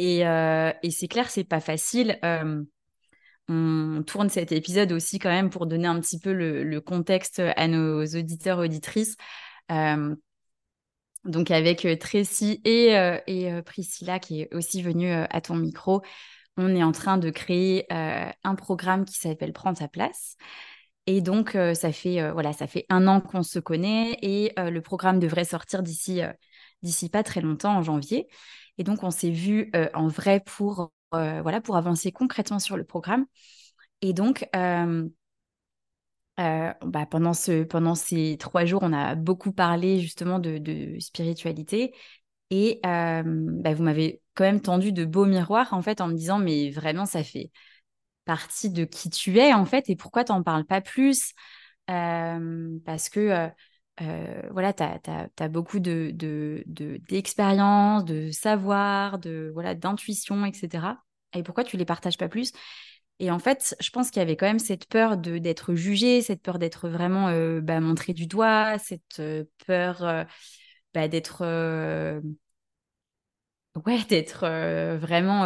[0.00, 2.18] Et, euh, et c'est clair, c'est pas facile.
[2.24, 2.64] Euh,
[3.48, 7.68] on tourne cet épisode aussi quand même pour donner un petit peu le, contexte à
[7.68, 9.16] nos auditeurs auditrices.
[9.70, 10.16] Euh,
[11.24, 16.02] donc avec Tracy et, Priscilla qui est aussi venue à ton micro,
[16.56, 20.36] on est en train de créer un programme qui s'appelle Prends ta place.
[21.06, 25.18] Et donc, ça, fait, voilà, ça fait un an qu'on se connaît et le programme
[25.18, 26.20] devrait sortir d'ici
[26.82, 28.28] d'ici pas très longtemps, en janvier.
[28.78, 33.26] Et donc, on s'est vu en vrai pour, voilà, pour avancer concrètement sur le programme.
[34.02, 34.48] Et donc,
[36.82, 41.94] bah, pendant, ce, pendant ces trois jours, on a beaucoup parlé justement de, de spiritualité.
[42.50, 46.38] Et bah, vous m'avez quand même tendu de beaux miroirs, en fait, en me disant,
[46.38, 47.50] mais vraiment, ça fait
[48.24, 51.32] partie de qui tu es en fait et pourquoi tu n'en parles pas plus?
[51.90, 53.48] Euh, parce que euh,
[54.02, 56.12] euh, voilà, tu as, beaucoup de,
[57.08, 61.02] d'expérience, de, de, savoir, de, voilà, d'intuition, etc.
[61.34, 62.52] Et pourquoi tu les partages pas plus?
[63.20, 66.22] Et en fait, je pense qu'il y avait quand même cette peur de, d'être jugé,
[66.22, 67.30] cette peur d'être vraiment
[67.60, 69.22] bah, montré du doigt, cette
[69.66, 70.26] peur
[70.94, 71.44] bah, d'être...
[73.86, 74.46] ouais, d'être
[74.98, 75.44] vraiment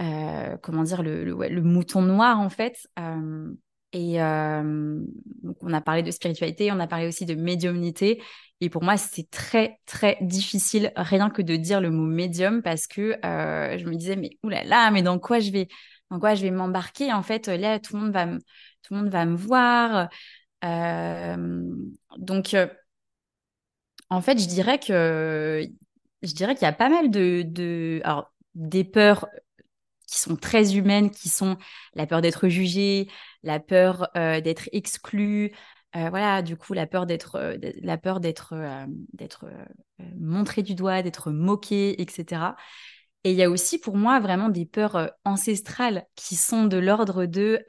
[0.00, 2.88] euh, comment dire, le, le, mouton noir en fait.
[2.98, 3.52] Euh,
[3.92, 5.00] et euh,
[5.42, 8.22] donc on a parlé de spiritualité, on a parlé aussi de médiumnité.
[8.60, 12.86] Et pour moi, c'est très, très difficile rien que de dire le mot médium parce
[12.86, 15.68] que je me disais, mais oulala, mais dans quoi je vais,
[16.10, 18.12] dans quoi je vais m'embarquer En fait, là, tout le monde
[19.10, 20.08] va me, voir.
[22.18, 22.56] donc,
[24.10, 29.26] en fait, je dirais qu'il y a pas mal de, alors, des peurs
[30.08, 31.58] qui sont très humaines, qui sont
[31.94, 33.08] la peur d'être jugé,
[33.42, 35.52] la peur euh, d'être exclu,
[35.96, 38.54] euh, voilà, du coup, la peur d'être, euh, la peur d'être,
[39.12, 39.46] d'être
[40.16, 42.56] montré du doigt, d'être moqué, etc.
[43.24, 47.26] Et il y a aussi pour moi vraiment des peurs ancestrales qui sont de l'ordre
[47.26, 47.62] de,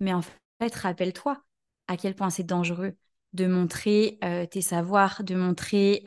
[0.00, 1.42] mais en fait, rappelle-toi
[1.86, 2.96] à quel point c'est dangereux
[3.34, 4.18] de montrer
[4.50, 6.02] tes savoirs, de montrer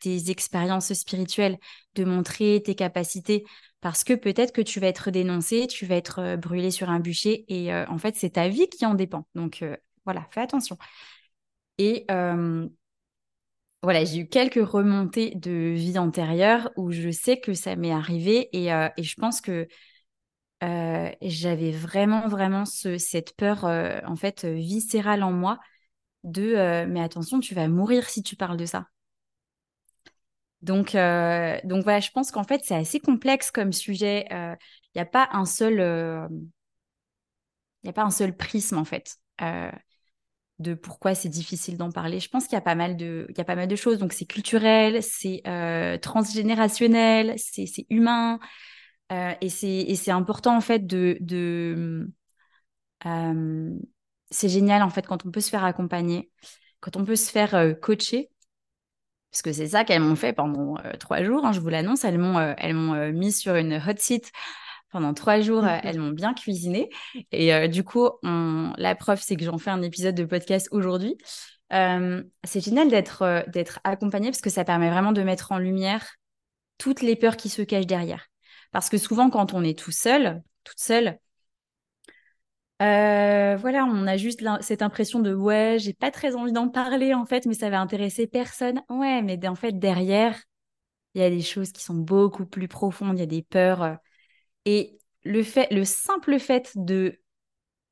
[0.00, 1.58] tes expériences spirituelles,
[1.94, 3.44] de montrer tes capacités,
[3.84, 7.00] parce que peut-être que tu vas être dénoncé, tu vas être euh, brûlé sur un
[7.00, 9.26] bûcher et euh, en fait, c'est ta vie qui en dépend.
[9.34, 10.78] Donc euh, voilà, fais attention.
[11.76, 12.06] Et
[13.84, 18.48] voilà, j'ai eu quelques remontées de vie antérieure où je sais que ça m'est arrivé
[18.52, 19.68] et, je pense que
[20.60, 25.58] j'avais vraiment, vraiment cette peur en fait viscérale en moi
[26.24, 28.86] de mais attention, tu vas mourir si tu parles de ça.
[30.64, 34.26] Donc, euh, donc voilà, je pense qu'en fait, c'est assez complexe comme sujet.
[34.30, 34.54] Il euh,
[34.94, 36.26] n'y a pas un seul, il euh,
[37.86, 39.18] a pas un seul prisme en fait
[40.58, 42.20] de pourquoi c'est difficile d'en parler.
[42.20, 43.98] Je pense qu'il y a pas mal de, il y a pas mal de choses.
[43.98, 45.42] Donc c'est culturel, c'est
[46.02, 48.38] transgénérationnel, c'est humain,
[49.10, 52.08] et c'est important en fait de, de
[54.30, 56.30] c'est génial en fait quand on peut se faire accompagner,
[56.80, 58.30] quand on peut se faire coacher
[59.34, 61.44] parce que c'est ça qu'elles m'ont fait pendant euh, trois jours.
[61.44, 64.30] Hein, je vous l'annonce, elles m'ont euh, elles m'ont euh, mis sur une hot seat
[64.94, 65.66] pendant trois jours.
[65.66, 66.88] elles m'ont bien cuisiné.
[67.32, 71.16] Et du coup, la preuve, c'est que j'en fais un épisode de podcast aujourd'hui.
[71.70, 76.14] c'est génial d'être d'être accompagnée parce que ça permet vraiment de mettre en lumière
[76.78, 78.28] toutes les peurs qui se cachent derrière.
[78.72, 81.18] Parce que souvent, quand on est tout seul, toute seule,
[82.82, 87.14] euh, voilà, on a juste cette impression de ouais, j'ai pas très envie d'en parler
[87.14, 88.82] en fait, mais ça va intéresser personne.
[88.88, 90.36] Ouais, mais en fait derrière,
[91.14, 93.82] il y a des choses qui sont beaucoup plus profondes, il y a des peurs
[93.82, 93.94] euh,
[94.64, 97.18] et le fait, le simple fait de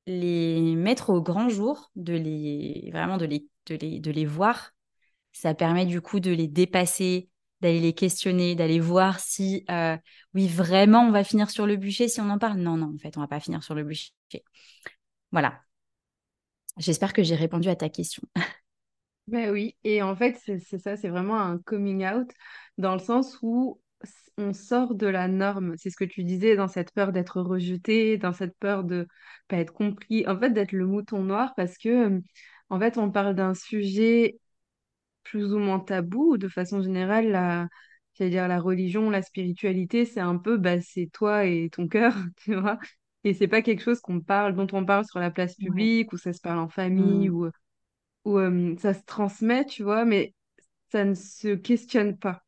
[0.07, 4.73] les mettre au grand jour, de les vraiment de les de les, de les voir,
[5.33, 7.31] ça permet du coup de les dépasser,
[7.61, 9.97] d'aller les questionner, d'aller voir si euh,
[10.35, 12.59] oui vraiment on va finir sur le bûcher si on en parle.
[12.59, 14.13] Non non en fait on va pas finir sur le bûcher.
[15.33, 15.63] Voilà.
[16.79, 18.23] J'espère que j'ai répondu à ta question.
[19.29, 22.29] Ben oui, et en fait, c'est ça, c'est vraiment un coming out
[22.79, 23.81] dans le sens où
[24.39, 25.75] on sort de la norme.
[25.77, 29.07] C'est ce que tu disais dans cette peur d'être rejeté, dans cette peur de
[29.49, 32.21] pas être compris, en fait, d'être le mouton noir parce que,
[32.71, 34.39] en fait, on parle d'un sujet
[35.25, 36.39] plus ou moins tabou.
[36.39, 37.69] De façon générale, la,
[38.21, 42.55] dire la religion, la spiritualité, c'est un peu, bah, c'est toi et ton cœur, tu
[42.55, 42.79] vois.
[43.25, 46.17] Et c'est pas quelque chose qu'on parle, dont on parle sur la place publique, ou
[46.17, 47.35] ça se parle en famille, mmh.
[47.35, 47.51] ou,
[48.25, 50.35] ou euh, ça se transmet, tu vois, mais
[50.91, 52.43] ça ne se questionne pas.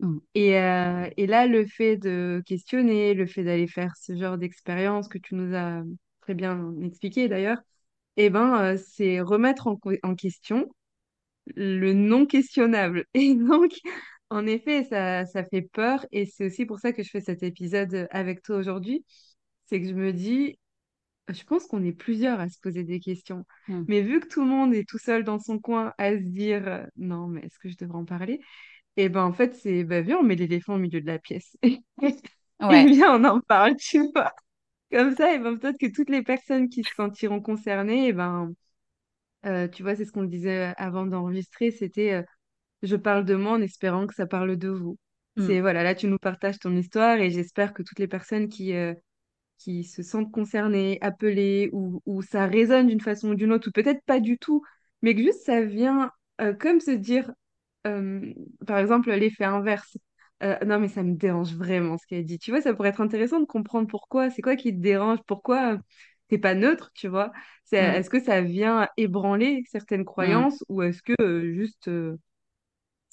[0.00, 0.18] Mmh.
[0.34, 5.08] Et, euh, et, là, le fait de questionner, le fait d'aller faire ce genre d'expérience
[5.08, 5.82] que tu nous as
[6.20, 7.58] très bien expliqué d'ailleurs,
[8.16, 10.68] eh ben, c'est remettre en, en question
[11.56, 13.04] le non questionnable.
[13.14, 13.72] Et donc,
[14.30, 17.42] en effet, ça, ça fait peur et c'est aussi pour ça que je fais cet
[17.42, 19.04] épisode avec toi aujourd'hui.
[19.66, 20.58] C'est que je me dis,
[21.28, 23.44] je pense qu'on est plusieurs à se poser des questions.
[23.68, 23.84] Hmm.
[23.88, 26.68] Mais vu que tout le monde est tout seul dans son coin à se dire,
[26.68, 28.40] euh, non, mais est-ce que je devrais en parler?
[28.98, 31.56] Et ben en fait, c'est, bah viens, on met l'éléphant au milieu de la pièce.
[31.62, 34.32] Et viens, on en parle, tu vois.
[34.90, 38.52] Comme ça, et ben peut-être que toutes les personnes qui se sentiront concernées, et ben,
[39.46, 42.22] euh, tu vois, c'est ce qu'on disait avant d'enregistrer, c'était euh,
[42.82, 44.98] je parle de moi en espérant que ça parle de vous.
[45.36, 45.46] Hmm.
[45.46, 48.74] C'est voilà, là tu nous partages ton histoire et j'espère que toutes les personnes qui,
[48.74, 48.94] euh,
[49.58, 53.72] qui se sentent concernées, appelées, ou, ou ça résonne d'une façon ou d'une autre, ou
[53.72, 54.64] peut-être pas du tout,
[55.02, 56.10] mais que juste ça vient
[56.60, 57.32] comme se dire,
[57.86, 58.32] euh,
[58.66, 59.96] par exemple, l'effet inverse.
[60.42, 62.38] Euh, non, mais ça me dérange vraiment ce qu'elle dit.
[62.38, 64.30] Tu vois, ça pourrait être intéressant de comprendre pourquoi.
[64.30, 65.18] C'est quoi qui te dérange?
[65.26, 65.78] Pourquoi euh,
[66.28, 67.32] t'es pas neutre, tu vois?
[67.78, 67.98] Hmm.
[67.98, 70.42] est-ce que ça vient ébranler certaines Hmm.
[70.44, 71.90] croyances ou est-ce que euh, juste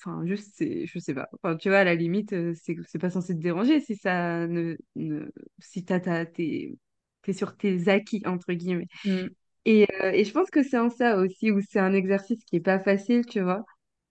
[0.02, 1.30] Enfin, juste, c'est, je sais pas.
[1.34, 4.76] Enfin, tu vois, à la limite, c'est c'est pas censé te déranger si ça ne,
[4.96, 6.78] ne si t'as, t'as- t'es,
[7.24, 8.88] t'es sur tes acquis, entre guillemets.
[9.04, 9.28] Hmm.
[9.66, 12.60] Et, et je pense que c'est en ça aussi, où c'est un exercice qui est
[12.62, 13.66] pas facile, tu vois?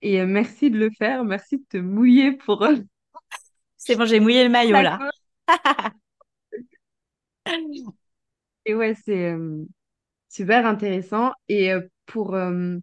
[0.04, 2.76] Et euh, merci de le faire, merci de te mouiller pour euh,
[3.78, 4.98] C'est bon, j'ai mouillé le maillot là.
[8.66, 9.64] Et ouais, c'est euh,
[10.28, 11.32] super intéressant.
[11.48, 12.76] Et euh, pour euh,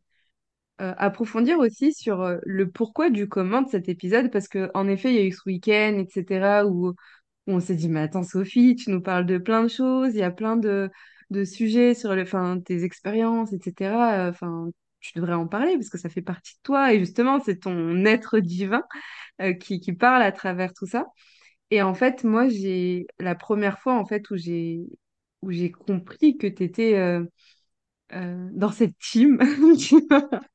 [0.79, 5.15] approfondir aussi sur le pourquoi du comment de cet épisode, parce que en effet, il
[5.15, 6.95] y a eu ce week-end, etc., où, où
[7.45, 10.23] on s'est dit, mais attends, Sophie, tu nous parles de plein de choses, il y
[10.23, 10.89] a plein de,
[11.29, 14.27] de sujets sur le, enfin, tes expériences, etc.
[14.29, 14.71] Enfin,
[15.01, 18.05] tu devrais en parler parce que ça fait partie de toi et justement, c'est ton
[18.05, 18.83] être divin
[19.41, 21.07] euh, qui, qui parle à travers tout ça.
[21.71, 24.81] Et en fait, moi, j'ai la première fois en fait où j'ai
[25.41, 26.95] où j'ai compris que tu étais
[28.11, 29.39] dans cette team,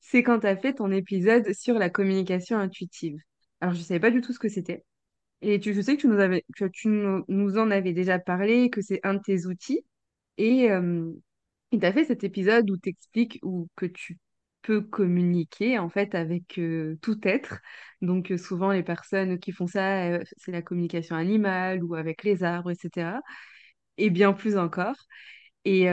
[0.00, 3.18] c'est quand tu as fait ton épisode sur la communication intuitive.
[3.60, 4.84] Alors, je ne savais pas du tout ce que c'était.
[5.42, 8.18] Et tu, je sais que tu nous avais, que tu nous, nous en avais déjà
[8.18, 9.84] parlé, que c'est un de tes outils.
[10.38, 11.12] Et euh,
[11.80, 14.18] tu as fait cet épisode où tu expliques ou que tu
[14.62, 17.60] peux communiquer en fait avec euh, tout être.
[18.02, 22.24] Donc, euh, souvent, les personnes qui font ça, euh, c'est la communication animale ou avec
[22.24, 23.20] les arbres, etc.
[23.98, 24.96] Et bien plus encore.
[25.64, 25.86] Et,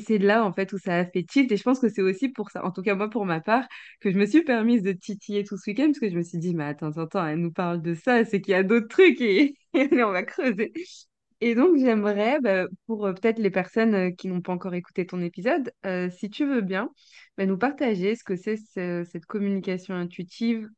[0.00, 1.52] c'est là, en fait, où ça a fait tilt.
[1.52, 3.66] Et je pense que c'est aussi pour ça, en tout cas moi pour ma part,
[4.00, 6.38] que je me suis permise de titiller tout ce week-end, parce que je me suis
[6.38, 9.20] dit, mais attends, attends, elle nous parle de ça, c'est qu'il y a d'autres trucs
[9.20, 10.72] et, et on va creuser.
[11.46, 15.06] Et donc, j'aimerais, bah, pour euh, peut-être les personnes euh, qui n'ont pas encore écouté
[15.06, 16.90] ton épisode, euh, si tu veux bien,
[17.36, 20.68] bah, nous partager ce que c'est ce- cette communication intuitive.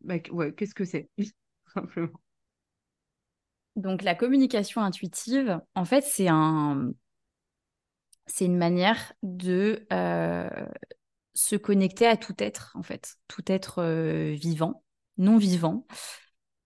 [0.00, 1.08] bah, qu'est-ce que c'est,
[1.74, 2.20] simplement.
[3.76, 6.92] Donc la communication intuitive, en fait, c'est un,
[8.26, 9.86] c'est une manière de
[11.34, 13.82] se connecter à tout être, en fait, tout être
[14.34, 14.84] vivant,
[15.18, 15.86] non vivant,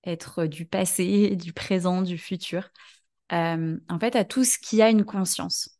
[0.05, 2.71] être du passé, du présent, du futur,
[3.33, 5.79] Euh, en fait, à tout ce qui a une conscience.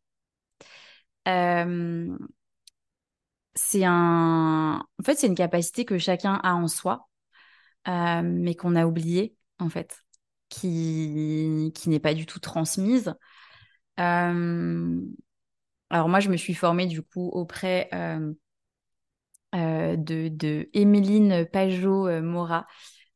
[1.27, 2.17] Euh,
[3.55, 7.07] c'est un, en fait, c'est une capacité que chacun a en soi,
[7.87, 9.97] euh, mais qu'on a oubliée, en fait,
[10.49, 13.13] qui, qui n'est pas du tout transmise.
[15.91, 18.33] Alors moi, je me suis formée du coup auprès euh,
[19.95, 22.67] de, de Émeline Pajot-Mora,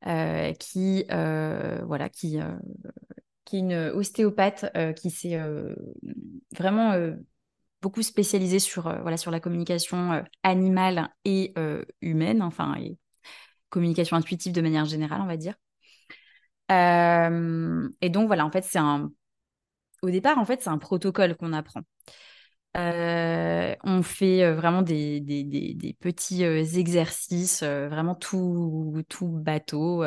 [0.07, 2.39] euh, qui, voilà, qui,
[3.45, 5.75] qui est une ostéopathe euh, qui s'est euh,
[6.55, 7.13] vraiment euh,
[7.81, 11.53] beaucoup spécialisée sur, voilà, sur la communication animale et
[12.01, 12.97] humaine, enfin, et
[13.69, 15.55] communication intuitive de manière générale, on va dire.
[18.01, 19.11] Et donc voilà, en fait, c'est un...
[20.03, 21.81] Au départ, en fait, c'est un protocole qu'on apprend.
[22.75, 30.03] On fait vraiment des, des, des- petits exercices, vraiment tout, tout bateau.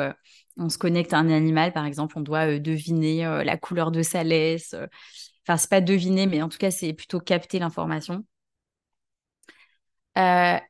[0.57, 3.91] On se connecte à un animal, par exemple, on doit euh, deviner euh, la couleur
[3.91, 4.73] de sa laisse.
[4.73, 4.87] euh.
[5.47, 8.23] Enfin, c'est pas deviner, mais en tout cas, c'est plutôt capter l'information.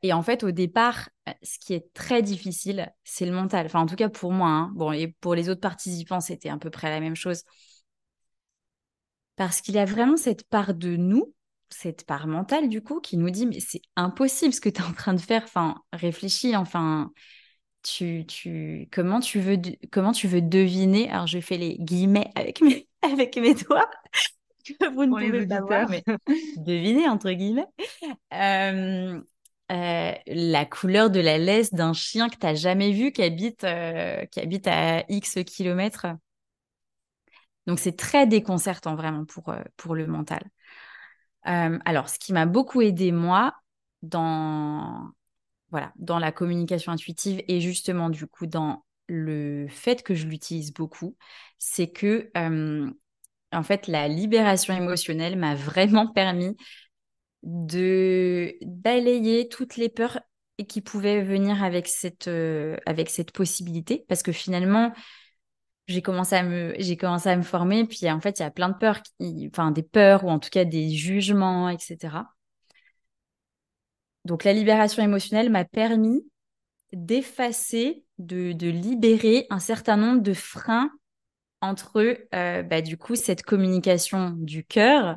[0.02, 1.08] Et en fait, au départ,
[1.42, 3.66] ce qui est très difficile, c'est le mental.
[3.66, 4.48] Enfin, en tout cas pour moi.
[4.48, 4.72] hein.
[4.74, 7.42] Bon, et pour les autres participants, c'était à peu près la même chose.
[9.36, 11.32] Parce qu'il y a vraiment cette part de nous,
[11.70, 14.84] cette part mentale du coup, qui nous dit, mais c'est impossible ce que tu es
[14.84, 15.42] en train de faire.
[15.44, 17.12] Enfin, réfléchis, enfin,
[17.88, 19.56] tu, tu, comment tu veux,
[19.90, 21.10] comment tu veux deviner?
[21.10, 23.88] Alors, je fais les guillemets avec mes, avec mes doigts,
[24.64, 26.04] que vous ne pouvez pas voir, mais
[26.56, 27.66] deviner entre guillemets.
[28.32, 29.20] Euh,
[29.70, 33.64] euh, la couleur de la laisse d'un chien que tu n'as jamais vu qui habite,
[33.64, 36.06] euh, qui habite à X kilomètres.
[37.66, 40.42] Donc c'est très déconcertant vraiment pour, pour le mental.
[41.44, 43.54] alors, ce qui m'a beaucoup aidé, moi,
[44.02, 45.10] dans,
[45.70, 50.72] voilà, dans la communication intuitive et justement, du coup, dans le fait que je l'utilise
[50.72, 51.16] beaucoup,
[51.58, 52.30] c'est que,
[53.52, 56.56] en fait, la libération émotionnelle m'a vraiment permis
[57.42, 60.20] de balayer toutes les peurs
[60.68, 62.28] qui pouvaient venir avec cette,
[63.32, 64.04] possibilité.
[64.08, 64.92] Parce que finalement,
[65.86, 68.50] j'ai commencé à me j'ai commencé à me former puis en fait il y a
[68.50, 69.00] plein de peurs
[69.50, 72.18] enfin des peurs ou en tout cas des jugements etc
[74.28, 76.22] donc la libération émotionnelle m'a permis
[76.92, 80.90] d'effacer de, libérer un certain nombre de freins
[81.62, 85.16] entre euh, bah, du coup cette communication du cœur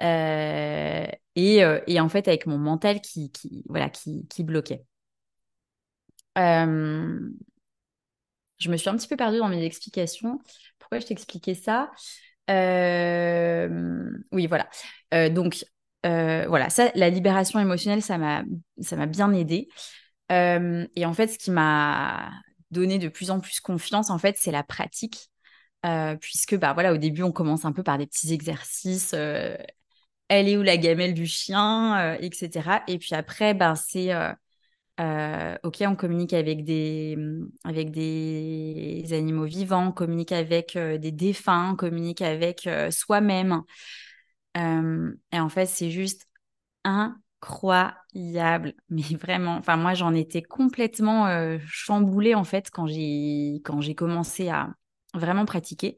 [0.00, 1.06] euh,
[1.36, 4.84] et, euh, et, en fait avec mon mental qui, qui bloquait.
[6.36, 7.30] Je
[8.70, 10.40] me suis un petit peu perdue dans mes explications.
[10.80, 11.92] Pourquoi je t'expliquais ça?
[14.32, 14.68] Oui voilà.
[15.30, 15.64] Donc
[16.04, 19.68] voilà ça la libération émotionnelle ça m'a bien aidé
[20.30, 22.30] et en fait ce qui m'a
[22.70, 25.30] donné de plus en plus confiance en fait c'est la pratique
[26.20, 29.14] puisque bah voilà au début on commence un peu par des petits exercices
[30.28, 32.82] elle est où la gamelle du chien, euh, etc.
[32.88, 34.32] Et puis après, ben, c'est euh,
[35.00, 37.16] euh, ok, on communique avec des,
[37.64, 43.62] avec des animaux vivants, on communique avec des défunts, on communique avec soi-même.
[44.54, 46.26] Et en fait, c'est juste
[46.84, 49.56] incroyable, mais vraiment.
[49.56, 51.26] Enfin, moi, j'en étais complètement
[51.66, 54.74] chamboulée en fait quand j'ai quand j'ai commencé à
[55.14, 55.96] vraiment pratiquer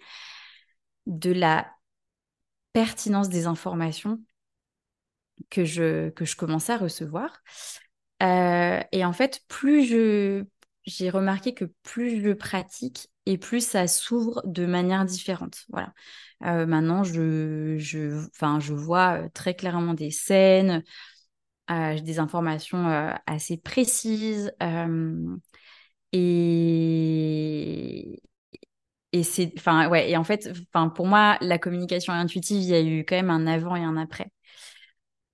[1.06, 1.66] de la
[2.72, 4.20] pertinence des informations
[5.50, 7.42] que je, que je commençais à recevoir.
[8.20, 10.44] Et en fait, plus je,
[10.84, 15.64] j'ai remarqué que plus je pratique et plus ça s'ouvre de manière différente.
[15.70, 15.92] Voilà.
[16.44, 18.26] Euh, maintenant, je, je,
[18.60, 20.82] je vois euh, très clairement des scènes,
[21.68, 22.86] j'ai des informations
[23.26, 24.52] assez précises.
[26.12, 28.22] et,
[29.12, 29.22] et
[29.88, 30.48] ouais, et en fait,
[30.90, 33.96] pour moi, la communication intuitive, il y a eu quand même un avant et un
[33.96, 34.30] après.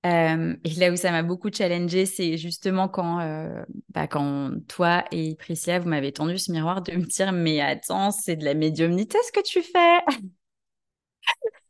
[0.06, 5.04] Euh, et là où ça m'a beaucoup challengé, c'est justement quand, euh, bah, quand toi
[5.10, 8.54] et Priscilla, vous m'avez tendu ce miroir de me dire, mais attends, c'est de la
[8.54, 9.98] médiumnité ce que tu fais.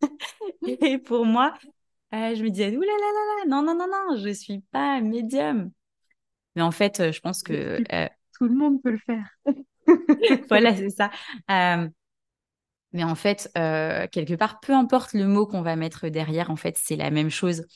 [0.67, 1.55] et pour moi,
[2.15, 5.71] euh, je me disais, là là là non, non, non, non, je suis pas médium.
[6.55, 7.83] Mais en fait, je pense que...
[8.39, 9.27] Tout le monde peut le faire.
[10.49, 11.11] voilà, c'est ça.
[11.51, 11.89] Euh,
[12.93, 16.57] mais en fait, euh, quelque part, peu importe le mot qu'on va mettre derrière, en
[16.57, 17.67] fait, c'est la même chose.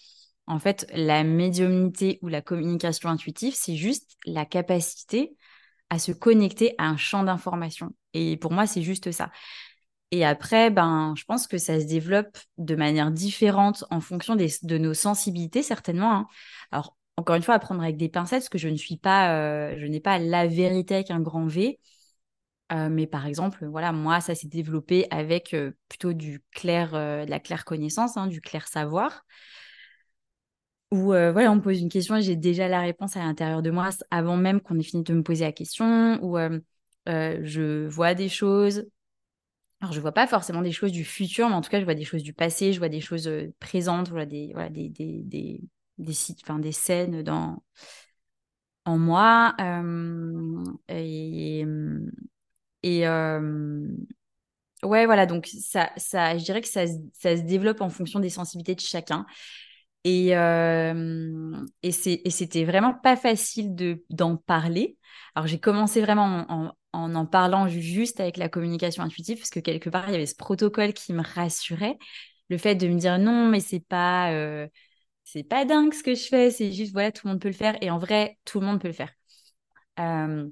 [0.51, 5.37] En fait, la médiumnité ou la communication intuitive, c'est juste la capacité
[5.91, 7.95] à se connecter à un champ d'information.
[8.15, 9.31] Et pour moi, c'est juste ça.
[10.11, 14.49] Et après, ben, je pense que ça se développe de manière différente en fonction des,
[14.65, 16.13] de nos sensibilités, certainement.
[16.13, 16.27] Hein.
[16.73, 19.37] Alors, encore une fois, à prendre avec des pincettes, parce que je ne suis pas,
[19.37, 21.79] euh, je n'ai pas la vérité avec un grand V.
[22.73, 27.31] Euh, mais par exemple, voilà, moi, ça s'est développé avec euh, plutôt du clair, de
[27.31, 29.25] la claire connaissance, hein, du clair savoir.
[30.93, 33.71] Où voilà, on me pose une question et j'ai déjà la réponse à l'intérieur de
[33.71, 36.19] moi avant même qu'on ait fini de me poser la question.
[36.23, 36.37] Ou
[37.07, 38.87] je vois des choses.
[39.81, 41.95] Alors, je vois pas forcément des choses du futur, mais en tout cas, je vois
[41.95, 43.31] des choses du passé, je vois des choses
[43.61, 45.61] présentes, voilà, des, voilà, des, des, des,
[45.99, 46.13] des,
[46.43, 47.63] enfin, des scènes dans,
[48.85, 49.55] en moi.
[50.89, 51.65] et,
[52.83, 53.07] et
[54.83, 56.87] ouais, voilà, donc ça, ça, je dirais que ça,
[57.19, 59.27] ça se développe en fonction des sensibilités de chacun.
[60.05, 60.35] Et,
[61.83, 61.91] et
[62.31, 63.75] c'était vraiment pas facile
[64.11, 64.97] d'en parler.
[65.35, 69.61] Alors j'ai commencé vraiment en, en, en parlant juste avec la communication intuitive, parce que
[69.61, 71.99] quelque part, il y avait ce protocole qui me rassurait.
[72.49, 74.67] Le fait de me dire non, mais c'est pas, euh,
[75.49, 77.77] pas dingue ce que je fais, c'est juste, voilà, tout le monde peut le faire.
[77.83, 79.13] Et en vrai, tout le monde peut le faire.
[80.01, 80.49] Euh,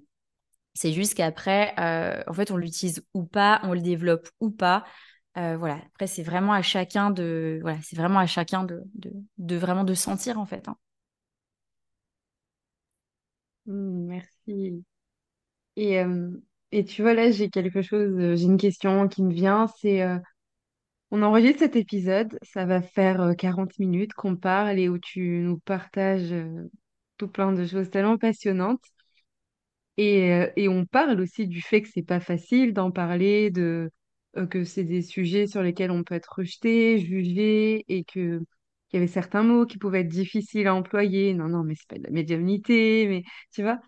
[0.75, 4.85] c'est juste qu'après, euh, en fait, on l'utilise ou pas, on le développe ou pas.
[5.37, 5.77] Euh, voilà.
[5.95, 8.83] Après, c'est vraiment à chacun de, voilà, c'est vraiment à chacun de,
[9.39, 10.69] de, vraiment de sentir en fait.
[10.69, 10.77] Hein.
[13.67, 14.85] Mmh, merci.
[15.77, 15.99] Et,
[16.73, 20.03] et tu vois, là, j'ai quelque chose, j'ai une question qui me vient, c'est
[21.11, 25.59] on enregistre cet épisode, ça va faire 40 minutes qu'on parle et où tu nous
[25.59, 26.35] partages
[27.19, 28.83] tout plein de choses tellement passionnantes.
[29.97, 33.91] Et, euh, et on parle aussi du fait que c'est pas facile d'en parler, de,
[34.37, 38.41] euh, que c'est des sujets sur lesquels on peut être rejeté, jugé, et que
[38.89, 41.35] qu'il y avait certains mots qui pouvaient être difficiles à employer.
[41.35, 43.23] Non, non, mais c'est pas de la médiumnité, mais
[43.53, 43.81] tu vois?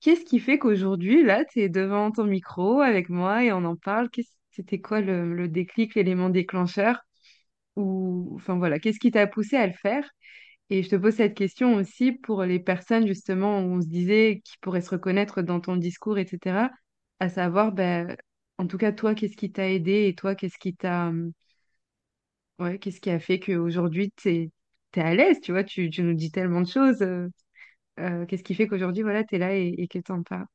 [0.00, 3.76] Qu'est-ce qui fait qu'aujourd'hui, là, tu es devant ton micro avec moi et on en
[3.76, 4.08] parle?
[4.50, 7.00] C'était quoi le, déclic, l'élément déclencheur?
[7.76, 10.08] Ou enfin voilà, qu'est-ce qui t'a poussé à le faire?
[10.70, 14.42] Et je te pose cette question aussi pour les personnes justement où on se disait
[14.44, 16.70] qui pourraient se reconnaître dans ton discours, etc.
[17.20, 18.16] À savoir, ben,
[18.60, 21.32] en tout cas, toi, qu'est-ce qui t'a aidé et toi, qu'est-ce qui t'a hum,
[22.58, 24.28] ouais, qu'est-ce qui a fait qu'aujourd'hui, tu
[24.96, 27.02] es, à l'aise, tu vois, tu, tu nous dis tellement de choses.
[27.02, 27.28] euh,
[28.00, 30.46] euh, qu'est-ce qui fait qu'aujourd'hui, voilà, tu es là et, et que t'en parles?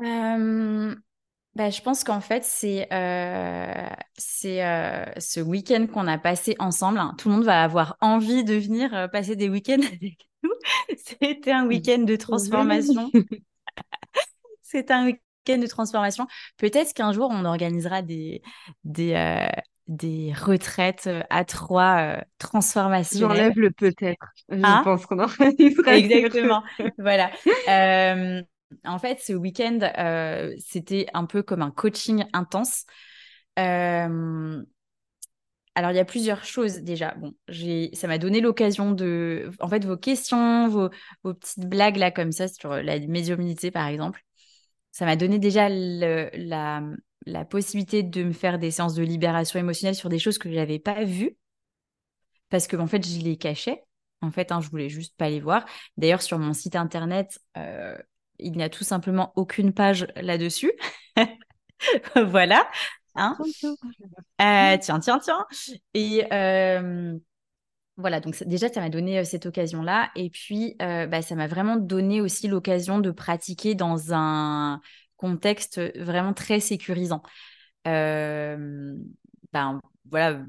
[0.00, 0.94] Euh,
[1.54, 6.98] bah, je pense qu'en fait, c'est euh, c'est euh, ce week-end qu'on a passé ensemble.
[6.98, 7.14] hein.
[7.18, 10.50] Tout le monde va avoir envie de venir euh, passer des week-ends avec nous.
[10.98, 13.12] C'était un week-end de transformation.
[14.62, 16.26] C'est un week-end de transformation.
[16.58, 18.42] Peut-être qu'un jour, on organisera des,
[18.84, 19.46] des, euh,
[19.86, 23.46] des retraites euh, à trois euh, transformationnelles.
[23.48, 24.26] J'enlève le peut-être.
[24.50, 24.82] Je Hein?
[24.82, 26.62] pense qu'on organisera Exactement.
[26.98, 27.30] Voilà.
[27.68, 28.42] Euh,
[28.84, 29.78] en fait, ce week-end,
[30.58, 32.84] c'était un peu comme un coaching intense.
[35.74, 37.14] Alors, il y a plusieurs choses déjà.
[37.14, 40.90] Bon, j'ai, ça m'a donné l'occasion de, en fait, vos questions, vos,
[41.22, 44.24] vos petites blagues là comme ça sur la médiumnité, par exemple.
[44.98, 46.82] Ça m'a donné déjà le- la,
[47.24, 50.56] la possibilité de me faire des séances de libération émotionnelle sur des choses que je
[50.56, 51.36] n'avais pas vues
[52.50, 53.84] parce que en fait, je les cachais.
[54.20, 55.64] En fait, hein, je voulais juste pas les voir.
[55.96, 57.96] D'ailleurs, sur mon site internet, euh,
[58.38, 60.72] il n'y a tout simplement aucune page là-dessus.
[62.16, 62.68] Voilà.
[63.14, 63.36] Hein
[64.40, 65.46] Euh, tiens, tiens, tiens.
[65.94, 67.18] Et euh,
[67.98, 70.10] voilà, donc déjà, ça m'a donné cette occasion-là.
[70.16, 74.80] Et puis, bah, ça m'a vraiment donné aussi l'occasion de pratiquer dans un
[75.16, 77.22] contexte vraiment très sécurisant.
[79.52, 79.80] Ben,
[80.10, 80.42] voilà,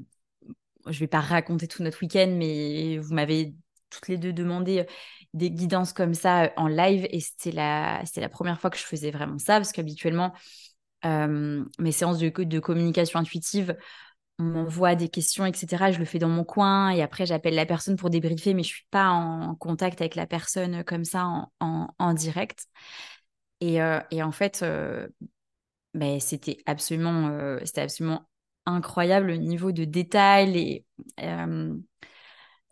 [0.86, 3.54] je vais pas raconter tout notre week-end, mais vous m'avez
[3.90, 4.86] toutes les deux demandé
[5.34, 9.38] des guidances comme ça en live et c'était la, première fois que je faisais vraiment
[9.38, 10.32] ça parce qu'habituellement,
[11.04, 13.76] mes séances de, de communication intuitive,
[14.40, 15.92] on m'envoie des questions, etc.
[15.92, 18.68] Je le fais dans mon coin et après j'appelle la personne pour débriefer, mais je
[18.70, 22.66] suis pas en contact avec la personne comme ça en, en- en direct.
[23.60, 25.08] Et, euh, et en fait, euh,
[25.94, 28.28] ben, c'était absolument, euh, c'était absolument
[28.66, 30.86] incroyable le niveau de détail et
[31.22, 31.74] euh,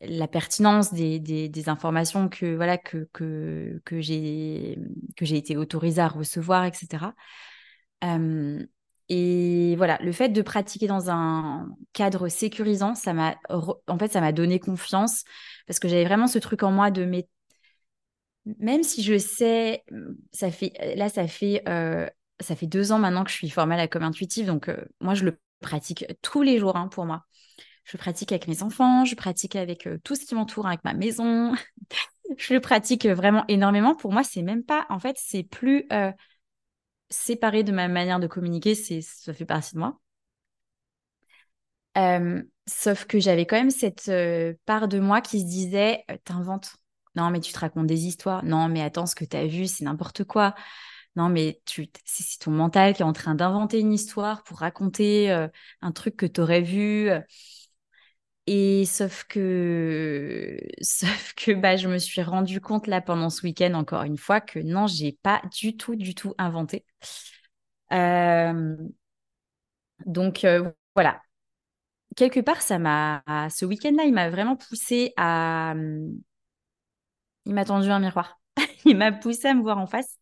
[0.01, 4.79] la pertinence des, des, des informations que voilà que, que, que j'ai
[5.16, 7.14] que j'ai été autorisée à recevoir, etc.
[8.05, 8.64] Euh,
[9.09, 14.20] et voilà, le fait de pratiquer dans un cadre sécurisant, ça m'a en fait ça
[14.20, 15.24] m'a donné confiance
[15.66, 17.26] parce que j'avais vraiment ce truc en moi de mais
[18.59, 19.84] même si je sais,
[20.32, 22.06] ça fait là ça fait euh,
[22.40, 24.84] ça fait deux ans maintenant que je suis formée à la com intuitive, donc euh,
[25.00, 27.24] moi je le pratique tous les jours hein, pour moi.
[27.84, 30.92] Je pratique avec mes enfants, je pratique avec euh, tout ce qui m'entoure, avec ma
[30.92, 31.54] maison.
[32.36, 33.94] Je le pratique vraiment énormément.
[33.94, 35.86] Pour moi, c'est même pas, en fait, c'est plus
[37.11, 40.00] euh, séparé de ma manière de communiquer, c'est, ça fait partie de moi.
[41.96, 46.16] Euh, sauf que j'avais quand même cette euh, part de moi qui se disait, euh,
[46.24, 46.76] t'inventes.
[47.16, 48.44] Non, mais tu te racontes des histoires.
[48.44, 50.54] Non, mais attends, ce que t'as vu, c'est n'importe quoi.
[51.16, 55.30] Non, mais tu, c'est ton mental qui est en train d'inventer une histoire pour raconter
[55.82, 57.11] un truc que t'aurais vu.
[58.51, 63.74] Et sauf que, sauf que bah, je me suis rendu compte là pendant ce week-end,
[63.74, 66.84] encore une fois, que non, j'ai pas du tout, du tout inventé.
[67.92, 68.76] Euh,
[70.07, 71.20] donc euh, voilà,
[72.16, 75.74] quelque part, ça m'a, ce week-end-là, il m'a vraiment poussé à,
[77.46, 78.40] il m'a tendu un miroir.
[78.84, 80.18] Il m'a poussé à me voir en face.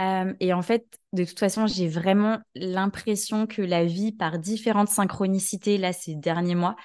[0.00, 4.88] Euh, et en fait, de toute façon, j'ai vraiment l'impression que la vie, par différentes
[4.88, 6.76] synchronicités, là, ces derniers mois,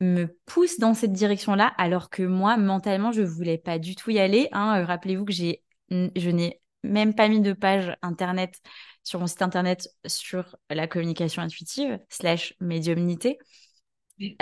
[0.00, 4.18] me pousse dans cette direction-là, alors que moi, mentalement, je voulais pas du tout y
[4.18, 4.48] aller.
[4.52, 4.80] hein.
[4.82, 8.60] Euh, Rappelez-vous que j'ai, je n'ai même pas mis de page internet
[9.02, 13.38] sur mon site internet sur la communication intuitive slash médiumnité.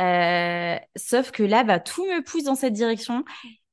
[0.01, 3.25] Euh, sauf que là, bah, tout me pousse dans cette direction.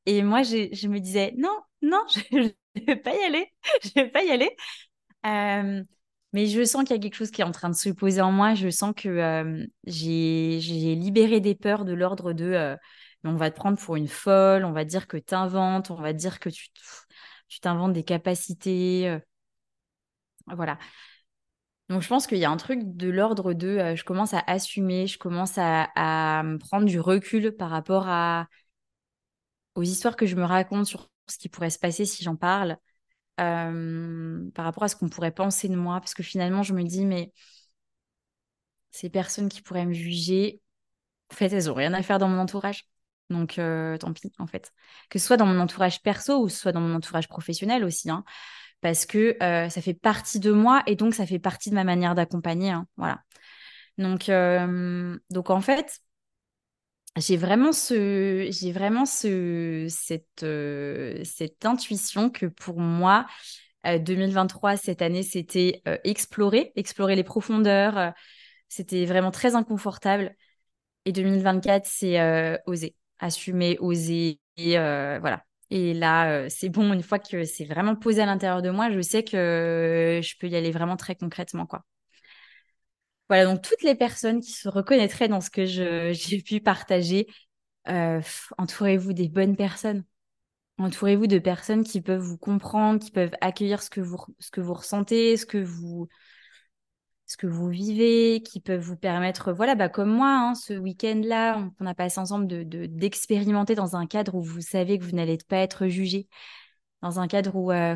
[0.06, 3.48] Et moi, je me disais, non, non, je ne vais pas y aller.
[3.84, 4.56] Je vais pas y aller.
[5.26, 5.84] Euh,
[6.34, 8.22] mais je sens qu'il y a quelque chose qui est en train de se poser
[8.22, 8.54] en moi.
[8.56, 12.78] Je sens que euh, j'ai libéré des peurs de l'ordre de euh,
[13.24, 16.14] on va te prendre pour une folle, on va dire que tu inventes, on va
[16.14, 19.10] dire que tu t'inventes des capacités.
[19.10, 19.20] euh,
[20.48, 20.78] voilà.
[21.90, 25.08] Donc je pense qu'il y a un truc de l'ordre de je commence à assumer,
[25.08, 28.08] je commence à, prendre du recul par rapport
[29.76, 32.78] aux histoires que je me raconte sur ce qui pourrait se passer si j'en parle.
[33.42, 36.84] Euh, par rapport à ce qu'on pourrait penser de moi, parce que finalement, je me
[36.84, 37.32] dis, mais
[38.92, 40.62] ces personnes qui pourraient me juger,
[41.32, 42.86] en fait, elles n'ont rien à faire dans mon entourage.
[43.30, 44.72] Donc, euh, tant pis, en fait.
[45.10, 48.10] Que ce soit dans mon entourage perso ou soit dans mon entourage professionnel aussi.
[48.10, 48.24] hein.
[48.82, 52.16] parce que ça fait partie de moi et donc ça fait partie de ma manière
[52.16, 52.72] d'accompagner.
[52.72, 53.22] Hein, voilà.
[53.98, 54.30] Donc,
[55.30, 56.02] donc en fait,
[57.18, 60.46] j'ai vraiment ce, j'ai vraiment ce, cette,
[61.26, 63.26] cette intuition que pour moi,
[63.84, 68.14] 2023 cette année, c'était explorer, explorer les profondeurs.
[68.70, 70.36] c'était vraiment très inconfortable.
[71.06, 75.44] Et 2024, c'est oser, assumer, oser, et voilà.
[75.70, 79.02] Et là, c'est bon, une fois que c'est vraiment posé à l'intérieur de moi, je
[79.02, 81.84] sais que je peux y aller vraiment très concrètement, quoi.
[83.32, 87.28] Voilà, donc toutes les personnes qui se reconnaîtraient dans ce que j'ai pu partager,
[88.58, 90.04] entourez-vous des bonnes personnes.
[90.78, 94.60] Entourez-vous de personnes qui peuvent vous comprendre, qui peuvent accueillir ce que vous, ce que
[94.60, 96.10] vous ressentez, ce que vous,
[97.26, 101.70] ce que vous vivez, qui peuvent vous permettre, voilà, bah, comme moi, hein, ce week-end-là,
[101.80, 105.38] on, a passé ensemble de, d'expérimenter dans un cadre où vous savez que vous n'allez
[105.38, 106.28] pas être jugé,
[107.02, 107.96] dans un cadre où, euh,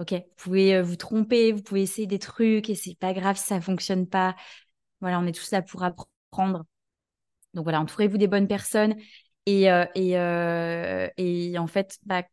[0.00, 3.36] ok, vous pouvez euh, vous tromper, vous pouvez essayer des trucs et c'est pas grave
[3.36, 4.34] si ça fonctionne pas.
[5.00, 6.64] Voilà, on est tous là pour apprendre.
[7.54, 8.96] Donc voilà, entourez-vous des bonnes personnes
[9.46, 10.12] et, euh, et,
[11.52, 12.24] et en fait, bah,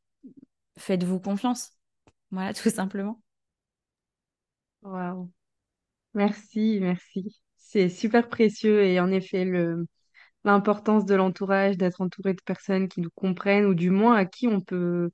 [0.78, 1.72] faites-vous confiance.
[2.32, 3.22] Voilà, tout simplement.
[4.82, 5.32] Waouh.
[6.14, 7.40] Merci, merci.
[7.58, 9.88] C'est super précieux et en effet, le,
[10.46, 14.48] l'importance de l'entourage, d'être entouré de personnes qui nous comprennent ou du moins à qui
[14.48, 15.12] on peut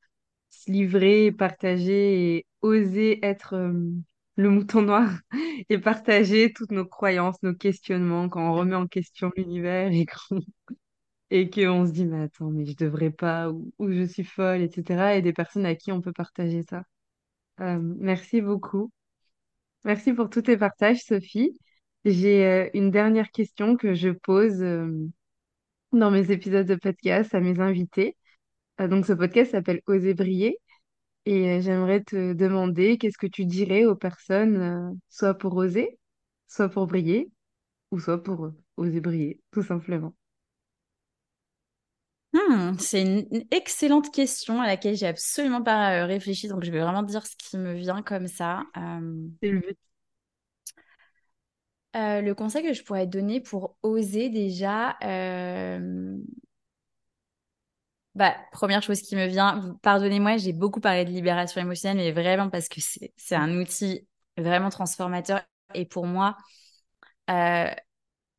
[0.54, 3.74] se livrer, partager et oser être euh,
[4.36, 5.10] le mouton noir
[5.70, 10.40] et partager toutes nos croyances, nos questionnements quand on remet en question l'univers et qu'on
[11.32, 15.22] et se dit mais attends mais je devrais pas ou, je suis folle etc et
[15.22, 16.84] des personnes à qui on peut partager ça.
[17.62, 18.92] Euh, merci beaucoup.
[19.84, 21.58] Merci pour tous tes partages, Sophie.
[22.06, 24.64] J'ai euh, une dernière question que je pose
[25.92, 28.16] dans mes épisodes de podcast à mes invités.
[28.82, 30.58] Euh, donc, ce podcast s'appelle Oser briller
[31.26, 36.00] et j'aimerais te demander qu'est-ce que tu dirais aux personnes, soit pour oser,
[36.48, 37.32] soit pour briller,
[37.92, 40.16] ou soit pour oser briller, tout simplement?
[42.34, 47.04] Hmm, c'est une excellente question à laquelle j'ai absolument pas réfléchi, donc je vais vraiment
[47.04, 48.64] dire ce qui me vient comme ça.
[49.42, 49.78] C'est le but.
[51.96, 56.18] Euh, le conseil que je pourrais donner pour oser déjà, euh,
[58.16, 62.50] bah, première chose qui me vient, pardonnez-moi, j'ai beaucoup parlé de libération émotionnelle, mais vraiment
[62.50, 64.08] parce que c'est un outil
[64.38, 65.42] vraiment transformateur.
[65.74, 66.38] Et pour moi,
[67.30, 67.70] euh,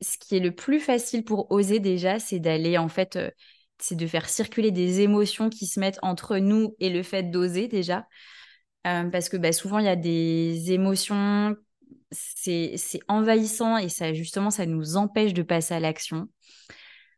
[0.01, 3.19] ce qui est le plus facile pour oser déjà, c'est d'aller en fait,
[3.79, 7.69] c'est de faire circuler des émotions qui se mettent entre nous et le fait d'oser
[7.69, 8.07] déjà.
[8.85, 11.57] parce que bah, souvent, il y a des émotions
[12.15, 16.29] c'est envahissant et ça justement ça nous empêche de passer à l'action.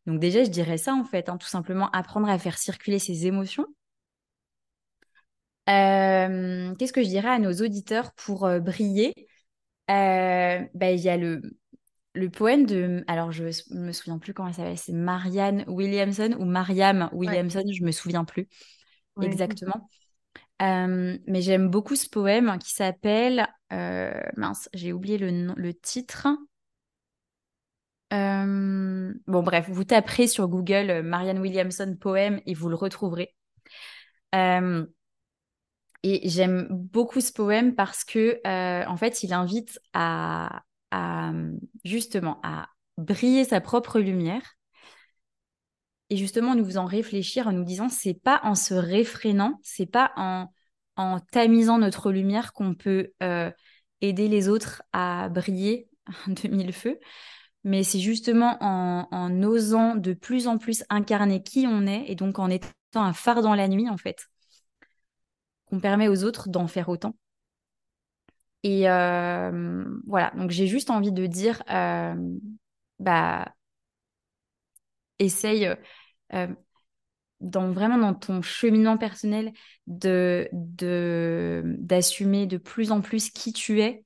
[0.07, 3.27] Donc déjà je dirais ça en fait, hein, tout simplement apprendre à faire circuler ses
[3.27, 3.67] émotions.
[5.69, 9.13] Euh, qu'est-ce que je dirais à nos auditeurs pour euh, briller?
[9.91, 11.43] Euh, bah, Il y a le,
[12.15, 16.45] le poème de, alors je me souviens plus comment elle s'appelle, c'est Marianne Williamson ou
[16.45, 18.49] Mariam Williamson, je me souviens plus
[19.21, 19.91] exactement.
[20.61, 26.29] mais j'aime beaucoup ce poème qui s'appelle mince, j'ai oublié le, le titre.
[28.13, 33.35] Euh, bon, bref, vous taperez sur Google euh, Marianne Williamson poème et vous le retrouverez.
[34.33, 38.41] et j'aime beaucoup ce poème parce que,
[38.87, 40.63] en fait, il invite à,
[41.85, 44.43] justement à briller sa propre lumière.
[46.09, 50.13] Et justement, nous faisant réfléchir en nous disant, c'est pas en se réfrénant, c'est pas
[50.17, 50.49] en
[50.97, 53.51] en tamisant notre lumière qu'on peut euh,
[54.01, 55.89] aider les autres à briller
[56.27, 56.99] de mille feux.
[57.67, 62.39] Mais c'est justement en, osant de plus en plus incarner qui on est et donc
[62.39, 64.29] en étant un phare dans la nuit, en fait,
[65.67, 67.17] qu'on permet aux autres d'en faire autant.
[68.63, 72.15] Et euh, voilà, donc j'ai juste envie de dire, euh,
[73.01, 73.53] bah,
[75.19, 75.69] essaye,
[77.41, 79.53] dans, vraiment dans ton cheminement personnel
[79.89, 84.06] de, d'assumer de, plus en plus qui tu es.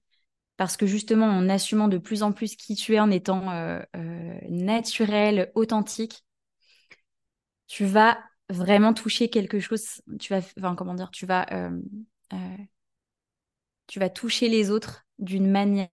[0.60, 3.80] Parce que justement, en assumant de plus en plus qui tu es, en étant euh,
[3.96, 6.22] euh, naturel, authentique,
[7.66, 8.18] tu vas
[8.50, 10.02] vraiment toucher quelque chose.
[10.18, 10.42] Tu vas,
[10.76, 11.70] comment dire, tu vas, euh,
[13.86, 15.88] tu vas toucher les autres d'une manière,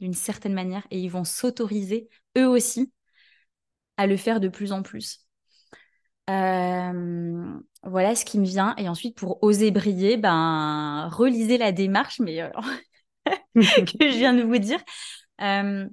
[0.00, 2.92] d'une certaine manière, et ils vont s'autoriser eux aussi
[3.96, 5.26] à le faire de plus en plus.
[6.26, 8.74] Voilà ce qui me vient.
[8.76, 12.42] Et ensuite, pour oser briller, ben, relisez la démarche, mais
[13.54, 14.80] que je viens de vous dire.
[15.40, 15.88] Euh,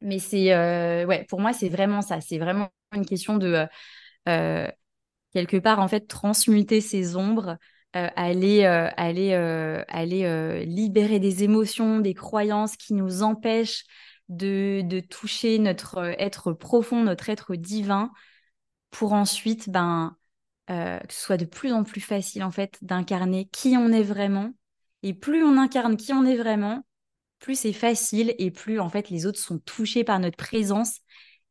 [0.00, 0.54] mais c'est,
[1.06, 2.20] ouais, pour moi, c'est vraiment ça.
[2.20, 3.66] C'est vraiment une question de
[5.34, 7.58] quelque part en fait transmuter ces ombres
[7.94, 9.34] aller, aller,
[9.88, 13.84] aller libérer des émotions, des croyances qui nous empêchent
[14.28, 18.10] de, de toucher notre être profond, notre être divin,
[18.90, 20.16] pour ensuite ben,
[20.68, 24.52] que ce soit de plus en plus facile en fait d'incarner qui on est vraiment.
[25.02, 26.86] Et plus on incarne qui on est vraiment,
[27.40, 31.00] plus c'est facile et plus en fait les autres sont touchés par notre présence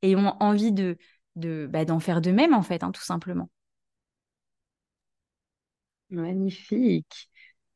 [0.02, 0.97] et ont envie de
[1.38, 3.49] de bah, d'en faire de même en fait, hein, tout simplement.
[6.10, 7.30] Magnifique.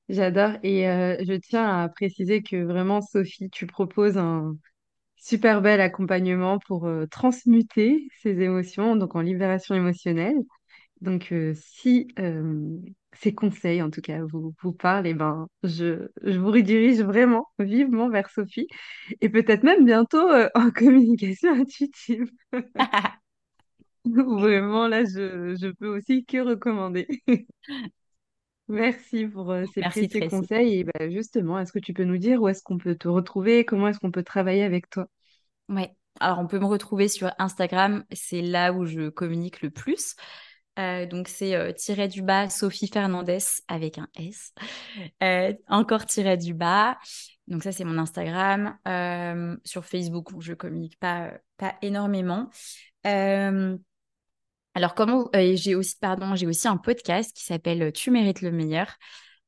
[0.10, 0.54] J'adore.
[0.64, 4.58] Et euh, je tiens à préciser que vraiment, Sophie, tu proposes un
[5.18, 10.36] super bel accompagnement pour euh, transmuter ces émotions, donc en libération émotionnelle.
[11.02, 12.08] Donc, euh, si
[13.20, 18.10] ces conseils, en tout cas, vous, vous parlent, ben, je, je vous redirige vraiment vivement
[18.10, 18.68] vers Sophie
[19.22, 22.30] et peut-être même bientôt en communication intuitive.
[24.06, 27.08] Vraiment, là, je, je peux aussi que recommander.
[28.68, 30.80] Merci pour euh, ces Merci précieux conseils.
[30.80, 33.66] Et bah, justement, est-ce que tu peux nous dire où est-ce qu'on peut te retrouver?
[33.66, 35.08] Comment est-ce qu'on peut travailler avec toi?
[35.70, 35.96] Ouais.
[36.20, 40.16] Alors, on peut me retrouver sur Instagram, c'est là où je communique le plus.
[40.78, 44.54] Euh, donc, c'est euh, tiré du bas Sophie Fernandez avec un S.
[45.24, 46.98] Euh, encore tiré du bas.
[47.48, 48.78] Donc, ça, c'est mon Instagram.
[49.64, 52.50] Sur Facebook, où je communique pas, pas énormément.
[53.04, 58.88] Alors, comment j'ai aussi, pardon, j'ai aussi un podcast qui s'appelle Tu mérites le meilleur,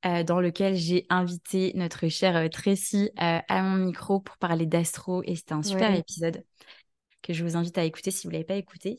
[0.04, 5.54] dans lequel j'ai invité notre chère Tracy à mon micro pour parler d'astro et c'était
[5.54, 6.00] un super Ouais.
[6.00, 6.44] épisode
[7.24, 8.98] que je vous invite à écouter si vous l'avez pas écouté.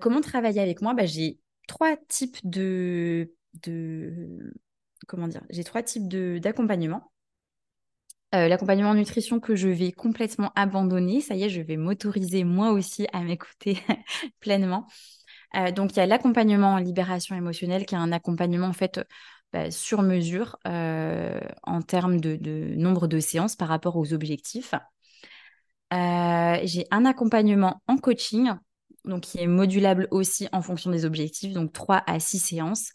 [0.00, 0.94] Comment travailler avec moi?
[0.94, 4.52] Bah, J'ai trois types de, de
[5.06, 5.42] comment dire?
[5.50, 7.12] J'ai trois types d'accompagnement.
[8.32, 11.22] L'accompagnement en nutrition que je vais complètement abandonner.
[11.22, 13.78] Ça y est, je vais m'autoriser moi aussi à m'écouter
[14.40, 14.86] pleinement.
[15.56, 19.00] Euh, donc, il y a l'accompagnement en libération émotionnelle, qui est un accompagnement en fait
[19.52, 22.36] bah, sur mesure euh, en termes de,
[22.76, 24.74] nombre de séances par rapport aux objectifs.
[25.92, 28.50] Euh, j'ai un accompagnement en coaching,
[29.04, 32.90] donc qui est modulable aussi en fonction des objectifs, donc 3 à 6 séances.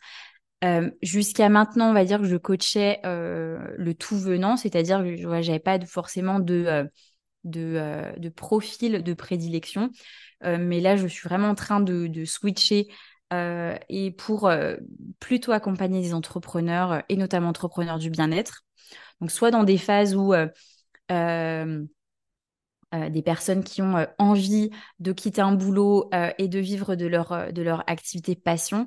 [0.63, 5.15] Euh, Jusqu'à maintenant, on va dire que je coachais euh, le tout venant, c'est-à-dire que
[5.17, 6.87] je n'avais pas forcément de,
[7.43, 9.89] de, de, profil de prédilection.
[10.45, 12.87] Euh, mais là, je suis vraiment en train de, de switcher
[13.31, 14.75] euh, et pour euh,
[15.19, 18.63] plutôt accompagner des entrepreneurs et notamment entrepreneurs du bien-être.
[19.21, 20.33] Donc, soit dans des phases où
[23.09, 24.69] des personnes qui ont envie
[24.99, 28.85] de quitter un boulot et de vivre de leur, de leur activité passion,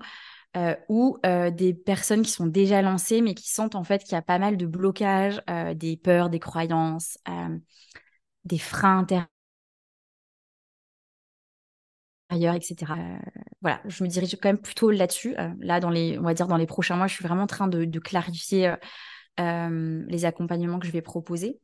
[0.57, 4.13] euh, ou euh, des personnes qui sont déjà lancées mais qui sentent en fait qu'il
[4.13, 7.19] y a pas mal de blocages, euh, des peurs, des croyances,
[8.45, 9.29] des freins intérieurs
[12.55, 12.95] etc.
[12.99, 13.19] Euh,
[13.61, 15.37] voilà, je me dirige quand même plutôt là-dessus.
[15.39, 17.47] Euh, là, dans les, on va dire dans les prochains mois, je suis vraiment en
[17.47, 18.75] train de, clarifier
[19.41, 21.61] euh, les accompagnements que je vais proposer.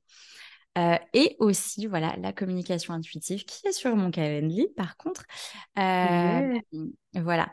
[0.76, 5.24] Et aussi, voilà, la communication intuitive qui est sur mon calendrier, par contre.
[5.76, 6.60] Yeah.
[7.14, 7.52] Voilà.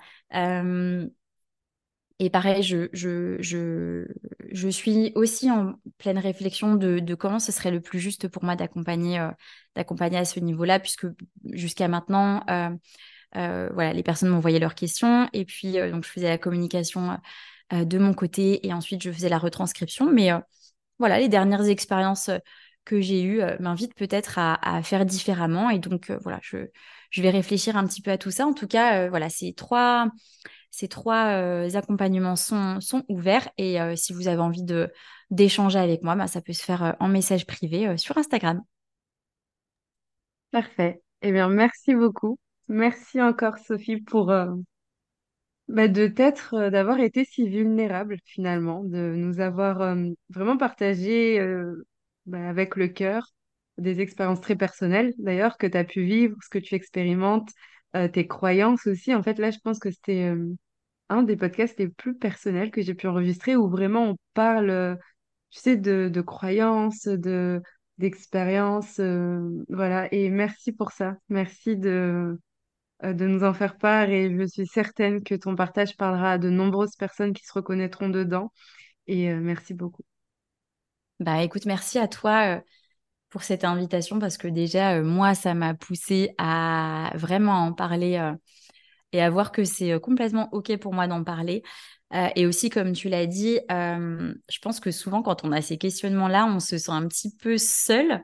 [2.22, 4.06] Et pareil, je, je, je,
[4.52, 8.44] je, suis aussi en pleine réflexion de, de, comment ce serait le plus juste pour
[8.44, 9.32] moi d'accompagner euh,
[9.76, 11.08] d'accompagner à ce niveau-là, puisque
[11.46, 12.72] jusqu'à maintenant, euh,
[13.38, 17.18] euh, voilà, les personnes m'envoyaient leurs questions et puis donc je faisais la communication
[17.72, 20.12] de mon côté et ensuite je faisais la retranscription.
[20.12, 20.32] Mais
[20.98, 22.30] voilà, les dernières expériences
[22.90, 26.58] que j'ai eues m'invitent peut-être à, faire différemment et donc voilà, je,
[27.12, 28.46] je vais réfléchir un petit peu à tout ça.
[28.46, 30.10] En tout cas, voilà, c'est trois
[30.72, 34.92] ces trois euh, accompagnements sont, sont, ouverts et euh, si vous avez envie de
[35.32, 38.62] d'échanger avec moi, bah, ça peut se faire euh, en message privé sur Instagram.
[40.52, 41.02] Parfait.
[41.22, 42.40] Eh bien, merci beaucoup.
[42.68, 44.28] Merci encore, Sophie, pour
[45.68, 49.96] bah, de t'être, d'avoir été si vulnérable finalement, de nous avoir
[50.30, 51.40] vraiment partagé
[52.26, 53.34] bah, avec le cœur
[53.78, 57.50] des expériences très personnelles d'ailleurs que tu as pu vivre, ce que tu expérimentes,
[58.14, 59.16] tes croyances aussi.
[59.16, 60.32] En fait, là, je pense que c'était
[61.10, 64.96] un des podcasts les plus personnels que j'ai pu enregistrer où vraiment on parle, euh,
[65.52, 67.62] tu sais, de, de croyances, de
[67.98, 70.08] d'expériences, euh, voilà.
[70.14, 71.18] Et merci pour ça.
[71.30, 72.38] Merci de,
[73.04, 76.38] euh, de nous en faire part et je suis certaine que ton partage parlera à
[76.40, 78.52] de nombreuses personnes qui se reconnaîtront dedans.
[79.08, 80.04] Et merci beaucoup.
[81.20, 82.62] Bah écoute, merci à toi
[83.30, 88.18] pour cette invitation parce que déjà, moi, ça m'a poussé à vraiment en parler
[89.12, 91.64] et à voir que c'est euh, complètement OK pour moi d'en parler.
[92.14, 95.62] Euh, et aussi, comme tu l'as dit, euh, je pense que souvent, quand on a
[95.62, 98.24] ces questionnements-là, on se sent un petit peu seul.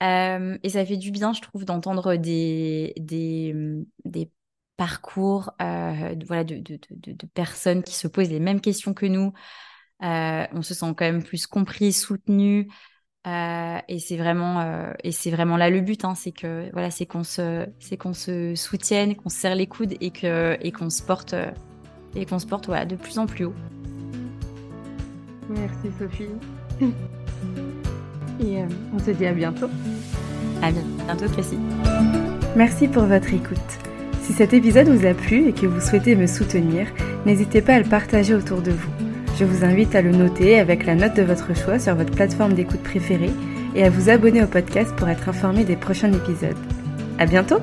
[0.00, 3.54] et ça fait du bien, je trouve, d'entendre des, des,
[4.04, 4.30] des
[4.76, 9.32] parcours, voilà, de, de, de, personnes qui se posent les mêmes questions que nous.
[10.00, 12.68] On se sent quand même plus compris, soutenu.
[13.26, 17.24] et c'est vraiment et c'est vraiment là le but, hein, c'est que voilà, c'est qu'on
[17.24, 21.02] se c'est qu'on se soutienne, qu'on se serre les coudes et que et qu'on se
[21.02, 21.34] porte
[22.14, 23.54] et qu'on se porte voilà, de plus en plus haut.
[25.48, 26.28] Merci Sophie.
[28.42, 29.68] Et euh, on se dit à bientôt.
[30.62, 31.58] À bientôt Tracy.
[32.56, 33.58] Merci pour votre écoute.
[34.22, 36.86] Si cet épisode vous a plu et que vous souhaitez me soutenir,
[37.26, 39.09] n'hésitez pas à le partager autour de vous.
[39.40, 42.52] Je vous invite à le noter avec la note de votre choix sur votre plateforme
[42.52, 43.32] d'écoute préférée
[43.74, 46.58] et à vous abonner au podcast pour être informé des prochains épisodes.
[47.18, 47.56] À bientôt!